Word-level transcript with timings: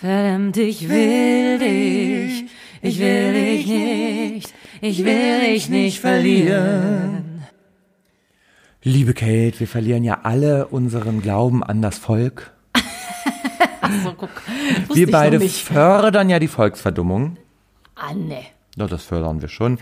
Verdammt, 0.00 0.56
ich 0.56 0.88
will 0.88 1.58
dich, 1.58 2.46
ich 2.80 2.98
will 2.98 3.34
dich 3.34 3.66
nicht, 3.66 4.54
ich 4.80 5.04
will 5.04 5.40
dich 5.40 5.68
nicht 5.68 6.00
verlieren. 6.00 7.44
Liebe 8.82 9.12
Kate, 9.12 9.60
wir 9.60 9.68
verlieren 9.68 10.02
ja 10.02 10.20
alle 10.22 10.68
unseren 10.68 11.20
Glauben 11.20 11.62
an 11.62 11.82
das 11.82 11.98
Volk. 11.98 12.54
So, 14.04 14.14
guck. 14.14 14.30
Wir 14.94 15.08
ich 15.08 15.12
beide 15.12 15.40
fördern 15.40 16.30
ja 16.30 16.38
die 16.38 16.48
Volksverdummung. 16.48 17.36
Ah, 17.96 18.14
ne. 18.14 18.44
Ja, 18.80 18.86
das 18.86 19.04
fördern 19.04 19.42
wir 19.42 19.50
schon. 19.50 19.76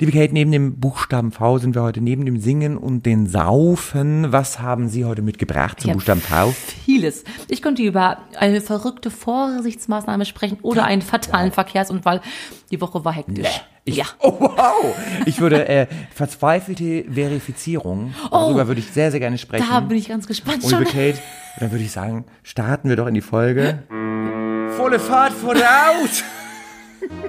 Liebe 0.00 0.10
Kate, 0.10 0.32
neben 0.32 0.50
dem 0.50 0.80
Buchstaben 0.80 1.30
V 1.30 1.58
sind 1.58 1.76
wir 1.76 1.82
heute 1.82 2.00
neben 2.00 2.26
dem 2.26 2.40
Singen 2.40 2.76
und 2.76 3.06
den 3.06 3.28
Saufen. 3.28 4.32
Was 4.32 4.58
haben 4.58 4.88
Sie 4.88 5.04
heute 5.04 5.22
mitgebracht 5.22 5.78
zum 5.78 5.90
Ich 5.90 5.94
Buchstaben 5.94 6.20
V? 6.20 6.52
Vieles. 6.84 7.22
Ich 7.46 7.62
könnte 7.62 7.82
über 7.82 8.18
eine 8.36 8.60
verrückte 8.60 9.12
Vorsichtsmaßnahme 9.12 10.24
sprechen 10.24 10.58
oder 10.62 10.82
einen 10.82 11.00
fatalen 11.00 11.52
Verkehrsunfall. 11.52 12.20
Die 12.72 12.80
Woche 12.80 13.04
war 13.04 13.12
hektisch. 13.12 13.62
Ich, 13.84 13.94
ja. 13.94 14.06
Oh, 14.18 14.34
wow. 14.40 14.96
Ich 15.24 15.40
würde 15.40 15.68
äh, 15.68 15.86
verzweifelte 16.12 17.04
Verifizierung. 17.08 18.14
Darüber 18.32 18.66
würde 18.66 18.80
ich 18.80 18.90
sehr, 18.90 19.12
sehr 19.12 19.20
gerne 19.20 19.38
sprechen. 19.38 19.64
Oh. 19.70 19.74
Da 19.74 19.78
bin 19.78 19.96
ich 19.96 20.08
ganz 20.08 20.26
gespannt 20.26 20.64
und 20.64 20.70
schon. 20.70 20.80
liebe 20.80 20.90
Kate, 20.90 21.18
dann 21.60 21.70
würde 21.70 21.84
ich 21.84 21.92
sagen, 21.92 22.24
starten 22.42 22.88
wir 22.88 22.96
doch 22.96 23.06
in 23.06 23.14
die 23.14 23.20
Folge. 23.20 23.84
Volle 24.76 24.98
Fahrt 24.98 25.34
voraus! 25.34 26.24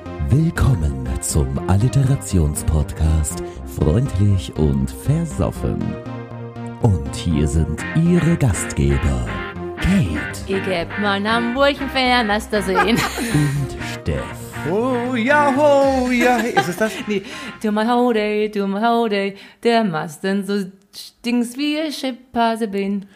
Willkommen 0.31 1.09
zum 1.21 1.57
Alliterationspodcast 1.67 3.41
Freundlich 3.65 4.55
und 4.57 4.91
Versoffen. 4.91 5.81
Und 6.83 7.15
hier 7.15 7.47
sind 7.47 7.83
Ihre 7.95 8.37
Gastgeber 8.37 9.25
Kate 9.77 10.39
Ich 10.45 10.63
geb 10.63 10.87
mal 10.99 11.27
Hamburg 11.27 11.81
ein 11.81 11.89
Fernmaster 11.89 12.61
sehen. 12.61 12.77
und 13.33 13.77
Steff. 13.91 14.23
Oh 14.71 15.15
ja, 15.15 15.51
oh 15.57 16.11
ja. 16.11 16.37
Ist 16.37 16.69
es 16.69 16.77
das? 16.77 16.91
nee, 17.07 17.23
du 17.63 17.71
mal 17.71 17.87
howdy, 17.87 18.51
du 18.51 18.67
mal 18.67 18.87
howdy, 18.87 19.35
der 19.63 19.83
Masten 19.83 20.45
so 20.45 20.63
stinks 20.95 21.57
wie 21.57 21.79
ein 21.79 21.91
Schipphase 21.91 22.67
bin. 22.67 23.07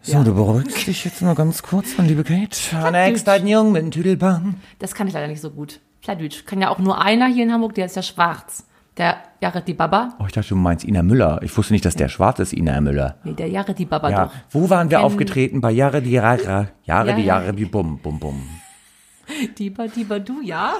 So, 0.00 0.22
du 0.22 0.32
beruhigst 0.32 0.86
dich 0.86 1.04
jetzt 1.04 1.22
mal 1.22 1.34
ganz 1.34 1.60
kurz, 1.64 1.96
meine 1.96 2.10
liebe 2.10 2.22
Kate. 2.22 2.92
Next, 2.92 3.28
ein 3.28 3.48
Jung 3.48 3.72
mit 3.72 3.82
einem 3.82 3.90
Tüdelbahn. 3.90 4.60
Das 4.78 4.94
kann 4.94 5.08
ich 5.08 5.14
leider 5.14 5.26
nicht 5.26 5.40
so 5.40 5.50
gut. 5.50 5.80
Plattdeutsch 6.06 6.46
kann 6.46 6.60
ja 6.60 6.68
auch 6.70 6.78
nur 6.78 7.00
einer 7.02 7.26
hier 7.26 7.42
in 7.42 7.52
Hamburg, 7.52 7.74
der 7.74 7.86
ist 7.86 7.96
ja 7.96 8.02
schwarz. 8.02 8.64
Der 8.96 9.16
Jared 9.40 9.66
die 9.66 9.74
Baba. 9.74 10.10
Oh, 10.20 10.24
ich 10.26 10.32
dachte, 10.32 10.50
du 10.50 10.54
meinst 10.56 10.84
Ina 10.84 11.02
Müller. 11.02 11.40
Ich 11.42 11.54
wusste 11.58 11.72
nicht, 11.72 11.84
dass 11.84 11.96
der 11.96 12.08
schwarz 12.08 12.38
ist, 12.38 12.52
Ina 12.52 12.80
Müller. 12.80 13.16
Nee, 13.24 13.32
der 13.32 13.48
Jared 13.48 13.76
die 13.76 13.86
Baba 13.86 14.08
Ja, 14.08 14.24
doch. 14.26 14.32
wo 14.50 14.70
waren 14.70 14.88
wir 14.88 14.98
Kennen- 14.98 15.04
aufgetreten? 15.06 15.60
Bei 15.60 15.72
Jahre 15.72 16.00
die 16.00 16.12
Jahre, 16.12 16.68
Jahre 16.84 17.08
Ja, 17.10 17.16
die 17.16 17.22
ja. 17.22 17.40
Jahre, 17.40 17.52
die 17.52 17.64
Bum, 17.64 17.98
Bum, 17.98 18.20
Bum. 18.20 18.40
Diba, 19.58 19.88
Diba, 19.88 20.20
du, 20.20 20.40
ja? 20.42 20.74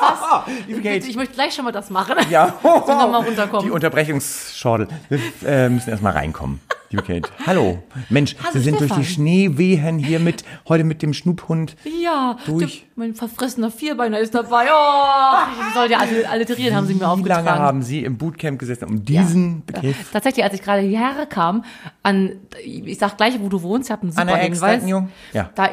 Was? 0.00 0.50
liebe 0.66 0.80
Kate. 0.80 1.06
Ich 1.06 1.16
möchte 1.16 1.34
gleich 1.34 1.52
schon 1.54 1.66
mal 1.66 1.72
das 1.72 1.90
machen. 1.90 2.14
Ja, 2.30 2.54
So 2.62 2.68
nochmal 2.70 3.22
runterkommen. 3.26 3.66
Die 3.66 3.70
Unterbrechungsschordel. 3.70 4.88
Wir 5.10 5.18
äh, 5.46 5.68
müssen 5.68 5.90
erstmal 5.90 6.14
reinkommen. 6.14 6.60
Liebe 6.92 7.04
Kate. 7.04 7.30
Hallo. 7.46 7.84
Mensch, 8.08 8.34
Hallo, 8.40 8.50
Sie 8.52 8.58
sind 8.58 8.80
durch 8.80 8.90
die 8.90 9.04
Stefan. 9.04 9.24
Schneewehen 9.24 9.98
hier 10.00 10.18
mit, 10.18 10.42
heute 10.68 10.82
mit 10.82 11.02
dem 11.02 11.14
Schnuphund. 11.14 11.76
Ja, 11.84 12.36
Durch. 12.46 12.80
Der, 12.80 12.88
mein 12.96 13.14
verfressener 13.14 13.70
Vierbeiner 13.70 14.18
ist 14.18 14.34
dabei. 14.34 14.66
Oh, 14.66 15.68
ich 15.68 15.74
soll 15.74 15.88
ja 15.88 15.98
alle 15.98 16.28
alliterieren, 16.28 16.74
haben 16.74 16.88
sie 16.88 16.94
mir 16.94 17.02
Wie 17.02 17.04
aufgetragen. 17.04 17.44
lange 17.44 17.60
haben 17.60 17.82
Sie 17.82 18.02
im 18.02 18.18
Bootcamp 18.18 18.58
gesessen, 18.58 18.86
um 18.86 19.04
diesen 19.04 19.64
Begriff? 19.64 20.10
Tatsächlich, 20.12 20.44
als 20.44 20.54
ich 20.54 20.62
gerade 20.62 20.82
hierher 20.82 21.26
kam, 21.26 21.64
an, 22.02 22.32
ich 22.64 22.98
sag 22.98 23.16
gleich, 23.16 23.38
wo 23.38 23.48
du 23.48 23.62
wohnst, 23.62 23.88
ich 23.88 23.92
habe 23.92 24.02
einen 24.02 24.10
super 24.10 24.22
An 24.22 24.26
der 24.26 24.42
Ex, 24.42 24.58
Hinweis. 24.58 25.08
Ja. 25.32 25.50
Da, 25.54 25.68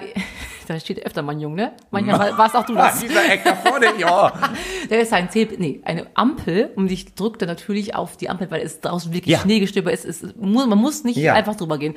da 0.68 0.80
steht 0.80 1.06
öfter 1.06 1.22
mal 1.22 1.32
ein 1.34 1.40
Jung, 1.40 1.56
ne? 1.56 1.72
Manchmal 1.92 2.38
war 2.38 2.48
es 2.48 2.56
auch 2.56 2.66
du 2.66 2.76
das. 2.76 3.00
dieser 3.02 3.30
Eck 3.32 3.44
da 3.44 3.56
vorne, 3.56 3.88
ja. 3.98 4.32
Da 4.90 4.96
ist 4.96 5.14
ein 5.14 5.30
Zähl, 5.30 5.48
nee, 5.58 5.82
eine 5.86 6.08
Ampel 6.14 6.72
und 6.76 6.92
ich 6.92 7.16
drückte 7.16 7.46
natürlich 7.46 7.95
auf 7.95 8.17
die 8.17 8.30
Ampel, 8.30 8.50
weil 8.52 8.61
es 8.61 8.82
draußen 8.82 9.14
wirklich 9.14 9.33
Ja. 9.33 9.39
Schneegestöber 9.39 9.92
ist. 9.92 10.05
Es, 10.05 10.23
man 10.39 10.70
muss 10.78 11.04
nicht 11.04 11.17
Ja. 11.17 11.33
einfach 11.33 11.55
drüber 11.55 11.78
gehen. 11.78 11.95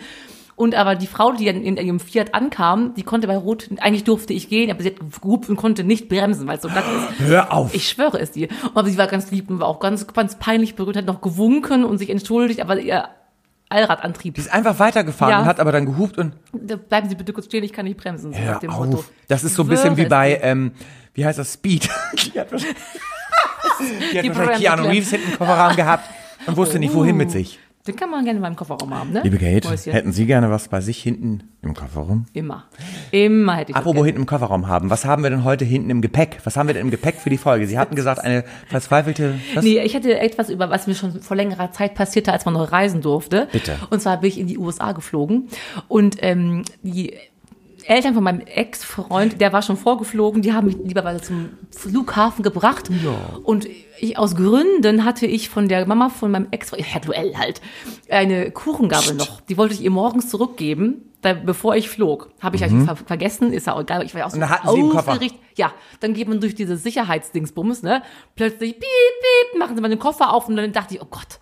Und 0.57 0.75
aber 0.75 0.95
die 0.95 1.07
Frau, 1.07 1.33
die 1.33 1.47
dann 1.47 1.63
in 1.63 1.79
ihrem 1.79 2.01
Fiat 2.01 2.35
ankam, 2.35 2.93
die 2.95 3.03
konnte 3.03 3.27
bei 3.27 3.37
Rot, 3.39 3.69
eigentlich 3.81 4.05
durfte 4.05 4.35
ich 4.35 4.51
gehen, 4.51 4.71
aber 4.71 4.83
sie 4.83 4.91
hat 4.91 4.97
gehupt 5.23 5.49
und 5.49 5.57
konnte 5.57 5.85
nicht 5.85 6.11
bremsen, 6.11 6.47
weil 6.47 6.57
es 6.57 6.63
so 6.63 6.69
glatt 6.69 6.85
ist. 7.19 7.27
Hör 7.27 7.51
auf. 7.51 7.75
Ich 7.75 7.89
schwöre 7.89 8.21
es 8.21 8.33
dir. 8.33 8.49
Aber 8.75 8.87
sie 8.89 8.99
war 8.99 9.07
ganz 9.07 9.31
lieb 9.31 9.49
und 9.49 9.59
war 9.61 9.69
auch 9.69 9.81
ganz, 9.81 10.07
ganz 10.09 10.39
peinlich 10.39 10.75
berührt, 10.75 10.97
hat 10.99 11.07
noch 11.07 11.23
gewunken 11.23 11.83
und 11.85 11.97
sich 11.97 12.11
entschuldigt, 12.11 12.61
aber 12.61 12.79
ihr 12.79 13.09
Allradantrieb. 13.71 14.35
Die 14.35 14.41
ist 14.41 14.53
einfach 14.53 14.79
weitergefahren 14.79 15.33
Ja. 15.33 15.41
und 15.41 15.47
hat 15.47 15.61
aber 15.61 15.73
dann 15.73 15.87
gehupt 15.87 16.19
und 16.19 16.35
bleiben 16.89 17.09
Sie 17.09 17.15
bitte 17.15 17.33
kurz 17.33 17.47
stehen, 17.47 17.65
ich 17.65 17.73
kann 17.73 17.87
nicht 17.87 17.97
bremsen. 17.99 18.33
So 18.33 18.39
dem 18.61 18.71
Motto. 18.71 18.99
auf. 18.99 19.11
Das 19.29 19.45
ist 19.45 19.55
so 19.55 19.63
ein 19.63 19.69
bisschen 19.69 19.97
wie 19.97 20.07
bei, 20.07 20.39
ähm, 20.43 20.73
wie 21.15 21.25
heißt 21.25 21.39
das, 21.39 21.55
Speed. 21.55 21.89
die 22.35 22.39
hat 22.41 22.51
wahrscheinlich, 22.53 22.77
die 24.13 24.19
hat 24.19 24.37
wahrscheinlich 24.37 24.59
Keanu. 24.61 24.83
Reeves 24.89 25.11
hinten 25.11 25.31
im 25.33 25.39
Kofferraum 25.39 25.77
gehabt 25.77 26.05
und 26.47 26.57
wusste 26.57 26.79
nicht, 26.79 26.93
wohin 26.95 27.17
mit 27.17 27.31
sich. 27.31 27.59
Den 27.87 27.97
kann 27.97 28.11
man 28.11 28.25
gerne 28.25 28.37
in 28.37 28.43
meinem 28.43 28.57
Kofferraum 28.57 28.93
haben, 28.93 29.13
ne? 29.13 29.23
Liebe 29.25 29.39
Kate, 29.39 29.67
Mäuschen. 29.67 29.93
hätten 29.93 30.13
Sie 30.13 30.27
gerne 30.27 30.51
was 30.51 30.69
bei 30.69 30.83
sich 30.83 31.03
hinten 31.03 31.45
im 31.63 31.73
Kofferraum? 31.73 32.27
Immer. 32.35 32.65
Immer 33.11 33.57
hätte 33.57 33.71
ich 33.71 33.77
Apropos 33.77 34.05
hinten 34.05 34.21
im 34.21 34.27
Kofferraum 34.27 34.69
haben. 34.69 34.91
Was 34.91 35.07
haben 35.07 35.23
wir 35.23 35.31
denn 35.31 35.45
heute 35.45 35.65
hinten 35.65 35.89
im 35.89 36.03
Gepäck? 36.03 36.41
Was 36.45 36.59
haben 36.59 36.67
wir 36.67 36.75
denn 36.75 36.83
im 36.85 36.91
Gepäck 36.91 37.15
für 37.15 37.31
die 37.31 37.39
Folge? 37.39 37.67
Sie 37.67 37.79
hatten 37.79 37.95
gesagt, 37.95 38.21
eine 38.21 38.45
verzweifelte. 38.69 39.41
Was? 39.55 39.65
Nee, 39.65 39.81
ich 39.81 39.95
hätte 39.95 40.19
etwas 40.21 40.51
über, 40.51 40.69
was 40.69 40.87
mir 40.87 40.95
schon 40.95 41.23
vor 41.23 41.39
längerer 41.39 41.73
Zeit 41.73 41.95
passierte, 41.95 42.33
als 42.33 42.45
man 42.45 42.53
noch 42.53 42.71
reisen 42.71 43.01
durfte. 43.01 43.49
Bitte. 43.51 43.77
Und 43.89 44.03
zwar 44.03 44.21
bin 44.21 44.29
ich 44.29 44.39
in 44.39 44.47
die 44.47 44.59
USA 44.59 44.93
geflogen 44.93 45.49
und 45.89 46.17
ähm, 46.21 46.65
die 46.83 47.15
Eltern 47.87 48.13
von 48.13 48.23
meinem 48.23 48.41
Ex-Freund, 48.41 49.41
der 49.41 49.55
war 49.55 49.63
schon 49.63 49.79
vorgeflogen, 49.79 50.43
die 50.43 50.53
haben 50.53 50.67
mich 50.67 50.77
lieberweise 50.85 51.23
zum 51.23 51.49
Flughafen 51.71 52.43
gebracht. 52.43 52.91
Und 53.43 53.67
ich, 54.01 54.19
aus 54.19 54.37
Gründen 54.37 55.05
hatte 55.05 55.27
ich 55.27 55.49
von 55.49 55.69
der 55.69 55.87
Mama 55.87 56.09
von 56.09 56.31
meinem 56.31 56.49
Ex, 56.51 56.73
Herr 56.73 57.01
Duell 57.01 57.37
halt, 57.37 57.61
eine 58.09 58.51
Kuchengabel 58.51 59.15
noch. 59.15 59.41
Die 59.43 59.57
wollte 59.57 59.75
ich 59.75 59.83
ihr 59.83 59.91
morgens 59.91 60.29
zurückgeben, 60.29 61.11
da, 61.23 61.35
bevor 61.35 61.77
ich 61.77 61.89
flog. 61.89 62.31
Habe 62.41 62.57
ich 62.57 62.65
eigentlich 62.65 62.87
ver 62.87 62.97
vergessen, 62.97 63.53
ist 63.53 63.67
ja 63.67 63.75
auch 63.75 63.81
egal. 63.81 64.05
Ich 64.05 64.15
war 64.15 64.21
ja 64.21 64.27
auch 64.27 64.31
so 64.31 64.37
Mhm. 64.37 64.43
Und 64.43 64.49
dann 64.49 64.63
hatten 64.63 64.69
Sie 64.77 64.99
aufgeregt. 64.99 65.35
Ja, 65.57 65.73
dann 66.01 66.15
geht 66.15 66.29
man 66.29 66.41
durch 66.41 66.55
diese 66.55 66.77
Sicherheitsdingsbums, 66.77 67.83
ne? 67.83 68.03
Plötzlich 68.37 68.73
piep, 68.73 68.81
piep, 68.81 69.59
machen 69.59 69.77
sie 69.77 69.83
mal 69.83 69.89
den 69.89 69.99
Koffer 69.99 70.33
auf 70.33 70.49
und 70.49 70.57
dann 70.57 70.73
dachte 70.73 70.95
ich, 70.95 71.03
oh 71.03 71.09
Gott, 71.11 71.41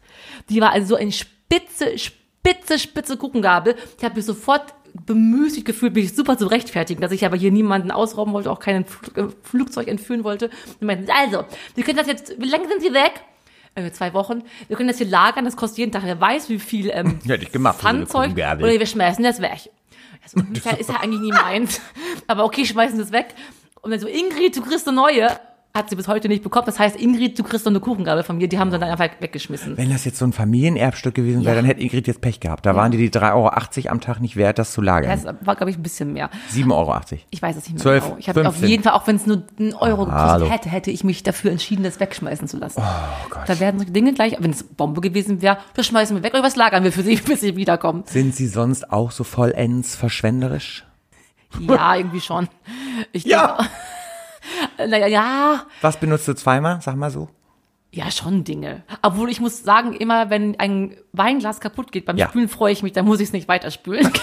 die 0.48 0.60
war 0.60 0.72
also 0.72 0.88
so 0.88 0.94
eine 0.96 1.12
spitze, 1.12 1.96
spitze, 1.96 2.78
spitze 2.78 3.16
Kuchengabel. 3.16 3.76
Ich 3.96 4.04
habe 4.04 4.16
mich 4.16 4.24
sofort 4.24 4.74
bemüßigt 5.06 5.64
gefühlt, 5.64 5.94
mich 5.94 6.14
super 6.14 6.36
zu 6.38 6.46
rechtfertigen, 6.46 7.00
dass 7.00 7.12
ich 7.12 7.24
aber 7.24 7.36
hier 7.36 7.50
niemanden 7.50 7.90
ausrauben 7.90 8.32
wollte, 8.32 8.50
auch 8.50 8.60
keinen 8.60 8.84
Fl 8.84 9.20
äh, 9.20 9.24
Flugzeug 9.42 9.88
entführen 9.88 10.24
wollte. 10.24 10.50
Und 10.80 10.86
meinten, 10.86 11.10
also, 11.10 11.44
wir 11.74 11.84
können 11.84 11.96
das 11.96 12.06
jetzt, 12.06 12.34
wie 12.38 12.48
lange 12.48 12.68
sind 12.68 12.82
Sie 12.82 12.92
weg? 12.92 13.22
Äh, 13.74 13.90
zwei 13.92 14.12
Wochen. 14.14 14.42
Wir 14.66 14.76
können 14.76 14.88
das 14.88 14.98
hier 14.98 15.06
lagern, 15.06 15.44
das 15.44 15.56
kostet 15.56 15.78
jeden 15.78 15.92
Tag, 15.92 16.02
wer 16.04 16.20
weiß, 16.20 16.48
wie 16.48 16.58
viel 16.58 16.90
ähm, 16.92 17.18
Hätte 17.26 17.44
ich 17.44 17.52
gemacht, 17.52 17.78
Pfandzeug. 17.78 18.32
Oder 18.32 18.78
wir 18.78 18.86
schmeißen 18.86 19.22
das 19.22 19.40
weg. 19.40 19.70
Also, 20.22 20.40
ist, 20.52 20.64
ja, 20.64 20.72
ist 20.78 20.88
ja 20.88 20.96
eigentlich 20.96 21.20
nie 21.20 21.32
meins. 21.32 21.80
Aber 22.26 22.44
okay, 22.44 22.64
schmeißen 22.64 22.98
das 22.98 23.12
weg. 23.12 23.34
Und 23.80 23.90
dann 23.90 24.00
so, 24.00 24.08
Ingrid, 24.08 24.56
du 24.56 24.62
kriegst 24.62 24.86
eine 24.88 24.96
neue. 24.96 25.28
Hat 25.74 25.90
sie 25.90 25.96
bis 25.96 26.08
heute 26.08 26.28
nicht 26.28 26.42
bekommen. 26.42 26.64
Das 26.66 26.78
heißt, 26.78 26.96
Ingrid, 27.00 27.38
du 27.38 27.44
kriegst 27.44 27.64
noch 27.66 27.70
eine 27.70 27.78
Kuchengabel 27.78 28.24
von 28.24 28.38
mir. 28.38 28.48
Die 28.48 28.58
haben 28.58 28.70
sie 28.70 28.78
dann 28.78 28.88
einfach 28.90 29.08
weggeschmissen. 29.20 29.76
Wenn 29.76 29.90
das 29.90 30.04
jetzt 30.06 30.18
so 30.18 30.24
ein 30.24 30.32
Familienerbstück 30.32 31.14
gewesen 31.14 31.40
wäre, 31.44 31.50
Ja. 31.50 31.54
dann 31.56 31.66
hätte 31.66 31.80
Ingrid 31.82 32.06
jetzt 32.08 32.20
Pech 32.22 32.40
gehabt. 32.40 32.64
Da 32.66 32.74
waren 32.74 32.90
die 32.90 32.96
die 32.96 33.10
3,80 33.10 33.34
Euro 33.84 33.90
am 33.92 34.00
Tag 34.00 34.20
nicht 34.20 34.34
wert, 34.36 34.58
das 34.58 34.72
zu 34.72 34.80
lagern. 34.80 35.10
Das 35.10 35.34
war, 35.46 35.54
glaube 35.56 35.70
ich, 35.70 35.76
ein 35.78 35.82
bisschen 35.82 36.14
mehr. 36.14 36.30
7,80 36.50 36.72
Euro. 36.72 37.00
Ich 37.30 37.42
weiß 37.42 37.56
es 37.56 37.64
nicht 37.66 37.74
mehr 37.74 37.82
12, 37.82 38.04
genau. 38.04 38.16
Ich 38.18 38.28
habe 38.28 38.40
auf 38.40 38.54
15. 38.54 38.68
jeden 38.70 38.82
Fall, 38.82 38.92
auch 38.94 39.06
wenn 39.06 39.16
es 39.16 39.26
nur 39.26 39.42
einen 39.58 39.74
Euro 39.74 40.06
gekostet 40.06 40.28
hallo. 40.30 40.50
hätte, 40.50 40.68
hätte 40.70 40.90
ich 40.90 41.04
mich 41.04 41.22
dafür 41.22 41.50
entschieden, 41.52 41.84
das 41.84 42.00
wegschmeißen 42.00 42.48
zu 42.48 42.56
lassen. 42.56 42.82
Oh 42.82 43.28
Gott. 43.30 43.42
Da 43.46 43.60
werden 43.60 43.78
solche 43.78 43.92
Dinge 43.92 44.14
gleich, 44.14 44.36
wenn 44.40 44.50
es 44.50 44.64
Bombe 44.64 45.00
gewesen 45.02 45.42
wäre, 45.42 45.58
das 45.74 45.86
schmeißen 45.86 46.16
wir 46.16 46.22
weg 46.24 46.32
oder 46.34 46.42
was 46.42 46.56
lagern 46.56 46.82
wir 46.82 46.92
für 46.92 47.02
sie, 47.02 47.16
bis 47.24 47.40
sie 47.42 47.56
wiederkommen. 47.56 48.02
Sind 48.06 48.34
Sie 48.34 48.48
sonst 48.48 48.90
auch 48.90 49.10
so 49.12 49.22
vollends 49.22 49.94
verschwenderisch? 49.94 50.84
Ja, 51.60 51.94
irgendwie 51.94 52.20
schon. 52.20 52.48
Ich 53.12 53.24
Ja. 53.24 53.58
denke- 53.58 53.70
Naja, 54.78 55.06
ja, 55.06 55.66
Was 55.80 55.98
benutzt 55.98 56.26
du 56.28 56.34
zweimal? 56.34 56.80
Sag 56.82 56.96
mal 56.96 57.10
so. 57.10 57.28
Ja, 57.90 58.10
schon 58.10 58.44
Dinge. 58.44 58.82
Obwohl 59.02 59.30
ich 59.30 59.40
muss 59.40 59.62
sagen, 59.64 59.94
immer 59.94 60.28
wenn 60.30 60.58
ein 60.60 60.94
Weinglas 61.12 61.60
kaputt 61.60 61.90
geht 61.90 62.04
beim 62.04 62.16
Ja. 62.18 62.28
Spülen, 62.28 62.48
freue 62.48 62.72
ich 62.72 62.82
mich, 62.82 62.92
dann 62.92 63.06
muss 63.06 63.20
ich 63.20 63.28
es 63.28 63.32
nicht 63.32 63.48
weiterspülen. 63.48 64.10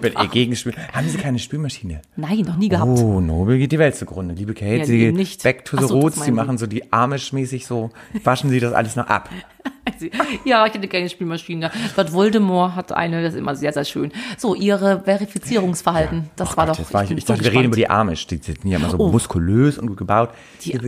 Wenn 0.00 0.14
ihr 0.14 0.28
gegenspült. 0.28 0.76
Haben 0.92 1.08
Sie 1.08 1.16
keine 1.18 1.38
Spülmaschine? 1.38 2.02
Nein, 2.16 2.40
noch 2.40 2.56
nie 2.56 2.68
gehabt. 2.68 2.88
Oh, 2.98 3.20
Nobel 3.20 3.58
geht 3.58 3.70
die 3.70 3.78
Welt 3.78 3.94
zugrunde. 3.94 4.34
Liebe 4.34 4.52
Kate, 4.52 4.78
Ja, 4.78 4.84
Sie 4.84 5.12
nicht. 5.12 5.44
back 5.44 5.64
to 5.64 5.76
the 5.76 5.84
so, 5.86 6.00
roots, 6.00 6.24
Sie. 6.24 6.32
machen 6.32 6.58
so 6.58 6.66
die 6.66 6.86
Amish-mäßig 6.92 7.66
so, 7.66 7.90
waschen 8.24 8.50
Sie 8.50 8.58
das 8.58 8.72
alles 8.72 8.96
noch 8.96 9.06
ab. 9.06 9.30
Ja, 10.44 10.66
ich 10.66 10.74
hätte 10.74 10.88
keine 10.88 11.08
Spülmaschine. 11.08 11.70
Lord 11.96 12.12
Voldemort 12.12 12.74
hat 12.74 12.92
eine, 12.92 13.22
das 13.22 13.34
ist 13.34 13.38
immer 13.38 13.54
sehr, 13.56 13.72
sehr 13.72 13.84
schön. 13.84 14.12
So, 14.38 14.54
Ihre 14.54 15.00
Verifizierungsverhalten, 15.04 16.30
das 16.36 16.56
war 16.56 16.66
Gott, 16.66 16.74
doch. 16.76 16.78
jetzt 16.80 16.94
war 16.94 17.02
ich, 17.02 17.08
bin 17.08 17.18
ich 17.18 17.24
so 17.24 17.32
dachte, 17.32 17.44
wir 17.44 17.52
reden 17.52 17.64
über 17.66 17.76
die 17.76 17.88
Amish. 17.88 18.26
Die 18.26 18.36
sind 18.38 18.64
ja 18.64 18.78
immer 18.78 18.90
so 18.90 18.98
Oh. 18.98 19.08
muskulös 19.10 19.78
und 19.78 19.86
gut 19.88 19.96
gebaut. 19.96 20.30
Die- 20.64 20.78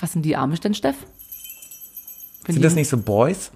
Was 0.00 0.12
sind 0.12 0.22
die 0.24 0.36
Amish 0.36 0.60
denn, 0.60 0.74
Steff? 0.74 0.96
Sind 2.48 2.64
das 2.64 2.76
nicht 2.76 2.88
so 2.88 2.96
Boys, 2.98 3.50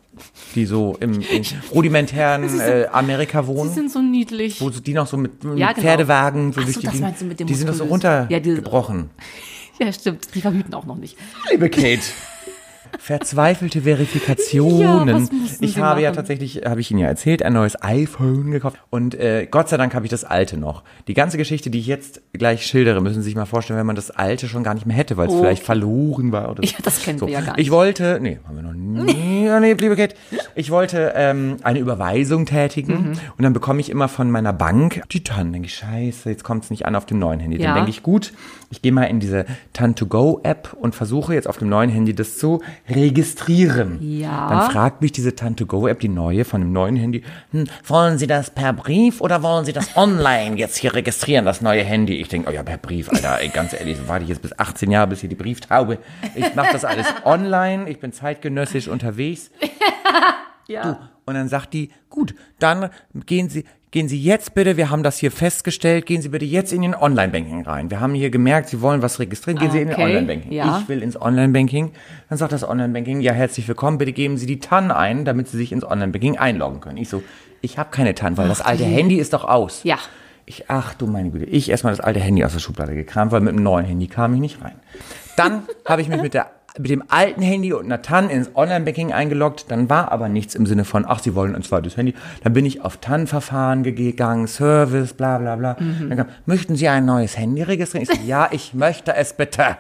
die 0.57 0.67
so 0.67 0.97
im, 1.01 1.21
im 1.21 1.43
rudimentären 1.73 2.43
äh, 2.59 2.87
Amerika 2.91 3.43
Die 3.43 3.47
wohnen? 3.49 3.71
sind 3.73 3.91
so 3.91 4.01
niedlich. 4.01 4.61
Wo 4.61 4.71
so- 4.71 4.81
die 4.81 4.95
noch 4.95 5.07
so 5.07 5.17
mit, 5.17 5.45
mit 5.45 5.59
Ja, 5.59 5.73
genau. 5.73 5.83
Pferdewagen 5.87 6.53
so 6.53 6.61
Ach 6.61 6.65
durch 6.65 6.75
so, 6.75 6.81
die 6.81 6.87
das 6.87 6.97
meinst 6.99 7.21
du 7.21 7.25
mit 7.27 7.39
dem 7.39 7.47
Die 7.47 7.55
sind 7.55 7.69
doch 7.69 7.75
so 7.75 7.85
muskulös. 7.85 8.27
Ja, 8.31 8.37
runtergebrochen. 8.39 9.11
Ja, 9.83 9.91
stimmt. 9.95 10.35
Die 10.35 10.43
verhüten 10.43 10.75
auch 10.75 10.85
noch 10.85 10.97
nicht. 10.97 11.17
Liebe 11.51 11.71
Kate. 11.71 12.03
Verzweifelte 12.99 13.81
Verifikationen. 13.83 15.09
Ja, 15.09 15.57
ich 15.61 15.79
habe 15.79 16.01
ja 16.03 16.09
machen? 16.11 16.17
tatsächlich, 16.17 16.63
habe 16.65 16.81
ich 16.81 16.91
Ihnen 16.91 17.01
ja 17.01 17.07
erzählt, 17.09 17.43
ein 17.43 17.53
neues 17.53 17.81
iPhone 17.83 18.51
gekauft. 18.51 18.79
Und 18.91 19.15
äh, 19.15 19.47
Gott 19.51 19.69
sei 19.69 19.77
Dank 19.77 19.95
habe 19.95 20.07
ich 20.07 20.11
das 20.11 20.25
alte 20.25 20.57
noch. 20.57 20.83
Die 21.09 21.15
ganze 21.15 21.37
Geschichte, 21.39 21.71
die 21.71 21.79
ich 21.79 21.87
jetzt 21.87 22.21
gleich 22.33 22.67
schildere, 22.67 23.01
müssen 23.01 23.17
Sie 23.23 23.27
sich 23.27 23.35
mal 23.37 23.47
vorstellen, 23.47 23.79
wenn 23.79 23.87
man 23.87 23.97
das 23.97 24.11
alte 24.11 24.49
schon 24.49 24.63
gar 24.65 24.75
nicht 24.75 24.87
mehr 24.87 24.97
hätte, 24.97 25.17
weil 25.17 25.27
es 25.29 25.33
Okay. 25.35 25.43
vielleicht 25.43 25.63
verloren 25.63 26.33
war 26.33 26.51
oder 26.51 26.63
so. 26.67 26.71
Ja, 26.73 26.79
das 26.83 27.03
kennen 27.03 27.19
so. 27.19 27.27
wir 27.27 27.35
ja 27.35 27.41
gar 27.41 27.55
Ich 27.59 27.65
nicht. 27.67 27.71
wollte, 27.71 28.19
nee, 28.21 28.39
haben 28.47 28.57
wir 28.57 28.63
noch 28.63 28.73
nie 28.75 29.47
erlebt, 29.47 29.81
liebe 29.81 29.97
Kate. 29.97 30.15
Ich 30.55 30.71
wollte 30.71 31.13
ähm, 31.17 31.57
eine 31.63 31.79
Überweisung 31.79 32.47
tätigen 32.47 32.91
Mhm. 32.91 33.13
und 33.39 33.43
dann 33.45 33.53
bekomme 33.53 33.81
ich 33.81 33.91
immer 33.91 34.09
von 34.09 34.31
meiner 34.31 34.53
Bank 34.53 35.03
die 35.13 35.23
Tannen. 35.25 35.53
Denke 35.53 35.67
ich, 35.67 35.75
scheiße, 35.75 36.29
jetzt 36.29 36.45
kommt 36.45 36.65
es 36.65 36.71
nicht 36.71 36.87
an 36.87 36.95
auf 36.97 37.07
dem 37.07 37.19
neuen 37.19 37.41
Handy. 37.41 37.59
Dann 37.59 37.67
Ja. 37.69 37.75
denke 37.75 37.91
ich, 37.91 38.03
gut, 38.03 38.33
ich 38.71 38.83
gehe 38.83 38.93
mal 38.93 39.05
in 39.05 39.19
diese 39.19 39.47
Tan2Go-App 39.75 40.77
und 40.81 40.95
versuche 40.95 41.35
jetzt 41.35 41.49
auf 41.49 41.59
dem 41.59 41.69
neuen 41.69 41.91
Handy 41.91 42.15
das 42.15 42.39
zu 42.39 42.63
registrieren. 42.89 43.99
Ja. 44.01 44.49
Dann 44.49 44.71
fragt 44.71 45.03
mich 45.03 45.11
diese 45.11 45.31
Tan2Go-App, 45.31 45.99
die 45.99 46.09
neue 46.09 46.45
von 46.45 46.61
dem 46.61 46.73
neuen 46.73 46.97
Handy, 46.97 47.23
hm, 47.51 47.67
wollen 47.85 48.19
Sie 48.19 48.29
das 48.29 48.51
per 48.51 48.73
Brief 48.73 49.21
oder 49.21 49.43
wollen 49.43 49.65
Sie 49.65 49.73
das 49.73 49.97
online 49.97 50.57
jetzt 50.57 50.77
hier 50.77 50.95
registrieren, 50.95 51.45
das 51.45 51.61
neue 51.61 51.83
Handy? 51.83 52.21
Ich 52.21 52.29
denke, 52.29 52.49
oh 52.49 52.53
ja, 52.53 52.63
per 52.63 52.79
Brief, 52.79 53.09
Alter, 53.11 53.41
ey, 53.41 53.49
ganz 53.49 53.73
ehrlich, 53.73 53.97
so 53.99 54.07
warte 54.07 54.23
ich 54.23 54.29
jetzt 54.29 54.43
bis 54.43 54.57
18 54.57 54.91
Jahre, 54.91 55.09
bis 55.09 55.21
hier 55.21 55.29
die 55.29 55.35
Brieftaube. 55.35 55.99
Ich 56.37 56.55
mache 56.55 56.73
das 56.73 56.85
alles 56.85 57.07
online, 57.25 57.91
ich 57.91 57.99
bin 57.99 58.13
zeitgenössisch 58.13 58.89
unterwegs. 58.89 59.51
Ja. 60.71 61.10
Und 61.27 61.35
dann 61.35 61.49
sagt 61.49 61.75
die, 61.75 61.91
gut, 62.09 62.35
dann 62.59 62.91
gehen 63.27 63.49
Sie, 63.49 63.65
gehen 63.91 64.09
Sie 64.09 64.21
jetzt 64.21 64.55
bitte, 64.55 64.77
wir 64.77 64.91
haben 64.91 65.03
das 65.03 65.19
hier 65.19 65.31
festgestellt, 65.31 66.07
gehen 66.07 66.23
Sie 66.23 66.29
bitte 66.29 66.45
jetzt 66.45 66.73
in 66.73 66.83
Ihren 66.83 66.95
Online-Banking 66.95 67.63
rein. 67.65 67.91
Wir 67.91 68.01
haben 68.01 68.15
hier 68.15 68.31
gemerkt, 68.31 68.69
Sie 68.69 68.81
wollen 68.81 69.03
was 69.03 69.19
registrieren, 69.19 69.59
gehen 69.59 69.71
Sie 69.71 69.81
in 69.81 69.89
den 69.89 69.97
Online-Banking. 69.97 70.53
ja. 70.53 70.81
Ich 70.81 70.89
will 70.89 71.03
ins 71.03 71.21
Online-Banking. 71.21 71.93
Dann 72.29 72.39
sagt 72.39 72.53
das 72.53 72.69
Online-Banking, 72.69 73.21
ja, 73.21 73.33
herzlich 73.33 73.67
willkommen, 73.69 73.99
bitte 73.99 74.13
geben 74.13 74.37
Sie 74.37 74.47
die 74.47 74.61
TAN 74.61 74.91
ein, 74.91 75.25
damit 75.25 75.49
Sie 75.49 75.57
sich 75.57 75.73
ins 75.73 75.85
Online-Banking 75.85 76.39
einloggen 76.39 76.81
können. 76.81 76.97
Ich 76.99 77.09
so, 77.09 77.23
ich 77.61 77.79
habe 77.79 77.91
keine 77.91 78.15
TAN, 78.15 78.37
weil 78.37 78.49
das 78.49 78.61
alte 78.61 78.85
Handy 78.85 79.17
ist 79.17 79.33
doch 79.33 79.45
aus. 79.45 79.83
Ja. 79.85 79.99
Ich, 80.47 80.65
ach 80.69 80.95
du 80.95 81.07
meine 81.07 81.31
Güte, 81.31 81.45
ich 81.45 81.71
erstmal 81.71 81.93
das 81.93 82.01
alte 82.01 82.19
Handy 82.19 82.45
aus 82.45 82.53
der 82.53 82.59
Schublade 82.59 82.95
gekramt, 82.95 83.31
weil 83.31 83.41
mit 83.41 83.55
dem 83.55 83.63
neuen 83.63 83.87
Handy 83.87 84.09
kam 84.09 84.35
ich 84.35 84.41
nicht 84.41 84.63
rein. 84.63 84.75
Dann 85.37 85.63
habe 85.85 86.03
ich 86.03 86.09
mich 86.09 86.21
mit 86.21 86.35
der 86.35 86.51
mit 86.79 86.91
dem 86.91 87.03
alten 87.09 87.43
Handy 87.43 87.73
und 87.73 87.87
einer 87.87 88.03
TAN 88.03 88.31
ins 88.31 88.55
Online-Banking 88.55 89.13
eingeloggt, 89.13 89.67
dann 89.71 89.91
war 89.91 90.13
aber 90.13 90.29
nichts 90.29 90.55
im 90.55 90.67
Sinne 90.67 90.85
von, 90.85 91.05
ach, 91.07 91.19
Sie 91.21 91.35
wollen 91.35 91.55
ein 91.55 91.63
zweites 91.63 91.97
Handy. 91.97 92.15
Dann 92.43 92.53
bin 92.53 92.65
ich 92.65 92.83
auf 92.83 92.99
TAN-Verfahren 92.99 93.83
gegangen, 93.83 94.47
Service, 94.47 95.13
bla 95.13 95.39
bla 95.39 95.57
bla. 95.57 95.75
Dann 95.75 96.17
kam, 96.17 96.27
möchten 96.47 96.77
Sie 96.77 96.89
ein 96.89 97.05
neues 97.05 97.37
Handy 97.37 97.63
registrieren? 97.63 98.09
Ich 98.09 98.21
so, 98.21 98.27
ja, 98.27 98.49
ich 98.51 98.75
möchte 98.75 99.15
es 99.15 99.33
bitte. 99.33 99.77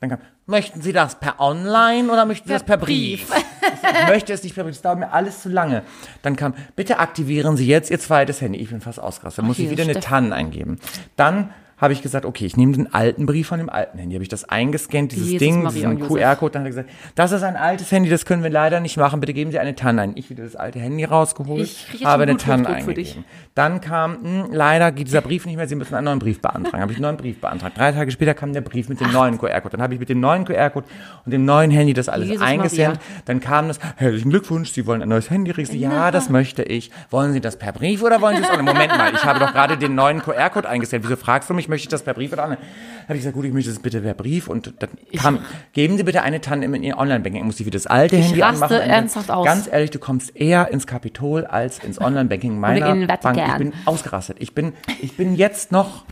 Dann 0.00 0.10
kam, 0.10 0.18
möchten 0.46 0.82
Sie 0.82 0.92
das 0.92 1.14
per 1.14 1.38
Online 1.38 2.12
oder 2.12 2.26
möchten 2.26 2.48
Sie 2.48 2.54
das 2.54 2.64
per 2.64 2.76
Brief? 2.76 3.22
Ich, 3.22 3.28
so, 3.28 3.88
ich 4.02 4.08
möchte 4.08 4.32
es 4.32 4.42
nicht 4.42 4.54
per 4.54 4.64
Brief, 4.64 4.74
das 4.74 4.82
dauert 4.82 4.98
mir 4.98 5.12
alles 5.12 5.42
zu 5.42 5.48
lange. 5.48 5.82
Dann 6.22 6.34
kam, 6.34 6.54
bitte 6.74 6.98
aktivieren 6.98 7.56
Sie 7.56 7.66
jetzt 7.66 7.90
Ihr 7.90 8.00
zweites 8.00 8.40
Handy. 8.40 8.58
Ich 8.58 8.70
bin 8.70 8.80
fast 8.80 8.98
ausgerastet. 8.98 9.38
Dann 9.38 9.46
muss 9.46 9.60
ich 9.60 9.70
wieder 9.70 9.84
eine 9.84 10.00
TAN 10.00 10.32
eingeben. 10.32 10.78
Dann 11.16 11.50
habe 11.82 11.92
ich 11.92 12.00
gesagt, 12.00 12.24
okay, 12.24 12.46
ich 12.46 12.56
nehme 12.56 12.74
den 12.74 12.94
alten 12.94 13.26
Brief 13.26 13.48
von 13.48 13.58
dem 13.58 13.68
alten 13.68 13.98
Handy. 13.98 14.14
Habe 14.14 14.22
ich 14.22 14.28
das 14.28 14.44
eingescannt, 14.44 15.10
dieses 15.10 15.30
Jesus, 15.30 15.38
Ding, 15.40 15.62
Maria 15.64 15.92
diesen. 15.92 16.08
QR-Code. 16.08 16.52
Dann 16.52 16.62
hat 16.62 16.66
er 16.66 16.70
gesagt, 16.70 16.90
das 17.16 17.32
ist 17.32 17.42
ein 17.42 17.56
altes 17.56 17.90
Handy, 17.90 18.08
das 18.08 18.24
können 18.24 18.44
wir 18.44 18.50
leider 18.50 18.78
nicht 18.78 18.96
machen. 18.96 19.18
Bitte 19.18 19.32
geben 19.32 19.50
Sie 19.50 19.58
eine 19.58 19.74
TAN 19.74 19.98
ein. 19.98 20.12
Ich 20.14 20.30
wieder 20.30 20.44
das 20.44 20.54
alte 20.54 20.78
Handy 20.78 21.02
rausgeholt, 21.02 21.68
habe 22.04 22.22
eine 22.22 22.36
TAN 22.36 22.66
eingegeben. 22.66 23.24
Dann 23.56 23.80
kam, 23.80 24.22
hm, 24.22 24.52
leider 24.52 24.92
geht 24.92 25.08
dieser 25.08 25.22
Brief 25.22 25.44
nicht 25.44 25.56
mehr, 25.56 25.66
Sie 25.66 25.74
müssen 25.74 25.96
einen 25.96 26.04
neuen 26.04 26.20
Brief 26.20 26.40
beantragen. 26.40 26.80
Habe 26.80 26.92
ich 26.92 26.98
einen 26.98 27.02
neuen 27.02 27.16
Brief 27.16 27.40
beantragt. 27.40 27.76
Drei 27.76 27.90
Tage 27.90 28.12
später 28.12 28.34
kam 28.34 28.52
der 28.52 28.60
Brief 28.60 28.88
mit 28.88 29.00
dem 29.00 29.10
neuen 29.10 29.36
QR-Code. 29.36 29.70
Dann 29.70 29.82
habe 29.82 29.94
ich 29.94 29.98
mit 29.98 30.08
dem 30.08 30.20
neuen 30.20 30.44
QR-Code 30.44 30.86
und 31.26 31.32
dem 31.32 31.44
neuen 31.44 31.72
Handy 31.72 31.94
das 31.94 32.08
alles 32.08 32.28
Jesus 32.28 32.46
eingescannt. 32.46 33.00
Maria. 33.00 33.22
Dann 33.24 33.40
kam 33.40 33.66
das, 33.66 33.80
herzlichen 33.96 34.30
Glückwunsch, 34.30 34.70
Sie 34.70 34.86
wollen 34.86 35.02
ein 35.02 35.08
neues 35.08 35.30
Handy 35.30 35.50
registrieren. 35.50 35.90
Ja, 35.92 36.12
das 36.12 36.28
möchte 36.28 36.62
ich. 36.62 36.92
Wollen 37.10 37.32
Sie 37.32 37.40
das 37.40 37.58
per 37.58 37.72
Brief 37.72 38.04
oder 38.04 38.20
wollen 38.20 38.36
Sie 38.36 38.44
es? 38.44 38.56
Moment 38.56 38.96
mal, 38.96 39.12
ich 39.12 39.24
habe 39.24 39.40
doch 39.40 39.52
gerade 39.52 39.76
den 39.76 39.96
neuen 39.96 40.22
QR-Code 40.22 40.68
eingestellt. 40.68 41.02
Wieso 41.02 41.16
fragst 41.16 41.50
du 41.50 41.54
mich, 41.54 41.71
möchte 41.72 41.86
ich 41.86 41.88
das 41.88 42.02
per 42.02 42.14
Brief 42.14 42.32
oder 42.32 42.44
online? 42.44 42.60
Habe 43.04 43.14
ich 43.14 43.20
gesagt, 43.20 43.34
gut, 43.34 43.44
ich 43.44 43.52
möchte 43.52 43.70
das 43.70 43.80
bitte 43.80 44.00
per 44.00 44.14
Brief 44.14 44.46
und 44.48 44.74
dann 44.78 44.90
kam, 45.16 45.38
geben 45.72 45.96
Sie 45.96 46.04
bitte 46.04 46.22
eine 46.22 46.40
TAN 46.40 46.62
in 46.62 46.82
Ihr 46.82 46.98
Online-Banking. 46.98 47.44
Muss 47.44 47.58
ich 47.58 47.66
wieder 47.66 47.76
das 47.76 47.86
alte 47.86 48.16
Handy 48.16 48.40
raste 48.40 48.64
anmachen. 48.66 48.90
Ernsthaft 48.90 49.30
aus. 49.30 49.44
Ganz 49.44 49.68
ehrlich, 49.70 49.90
du 49.90 49.98
kommst 49.98 50.36
eher 50.36 50.70
ins 50.70 50.86
Kapitol 50.86 51.44
als 51.44 51.78
ins 51.80 52.00
Online-Banking 52.00 52.58
meiner 52.60 52.90
in 52.94 53.06
Bank. 53.06 53.38
Ich 53.38 53.56
bin 53.56 53.72
ausgerastet. 53.86 54.36
Ich 54.40 54.54
bin, 54.54 54.72
ich 55.00 55.16
bin 55.16 55.34
jetzt 55.34 55.72
noch 55.72 56.04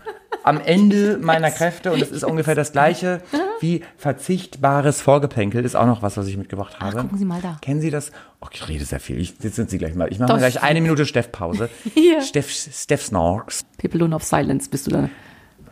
am 0.43 0.61
Ende 0.61 1.19
meiner 1.23 1.51
Kräfte 1.51 1.93
und 1.93 2.01
es 2.01 2.11
ist 2.11 2.25
ungefähr 2.25 2.55
das 2.55 2.73
gleiche 2.73 3.21
wie 3.61 3.83
verzichtbares 3.97 5.01
Vorgeplänkel 5.03 5.65
ist 5.65 5.75
auch 5.77 5.87
noch 5.87 6.03
was, 6.03 6.17
was 6.17 6.27
ich 6.27 6.37
mitgebracht 6.37 6.81
habe. 6.81 6.97
gucken 7.03 7.19
Sie 7.19 7.25
mal 7.27 7.41
da. 7.43 7.59
Kennen 7.61 7.81
Sie 7.81 7.91
das? 7.91 8.11
Oh, 8.41 8.47
ich 8.51 8.67
rede 8.69 8.85
sehr 8.85 9.01
viel. 9.01 9.19
Ich, 9.21 9.35
jetzt 9.43 9.57
sind 9.57 9.69
Sie 9.69 9.77
gleich 9.77 9.95
mal. 9.95 10.11
Ich 10.11 10.19
mache 10.19 10.39
gleich 10.39 10.57
ich- 10.57 10.63
eine 10.63 10.81
Minute 10.81 11.05
Steff-Pause. 11.05 11.69
Steff, 12.27 12.51
Steff 12.51 13.03
Snorks. 13.05 13.65
Pipelone 13.77 14.15
of 14.17 14.23
Silence 14.25 14.71
bist 14.71 14.87
du 14.87 14.93
da. 14.93 15.11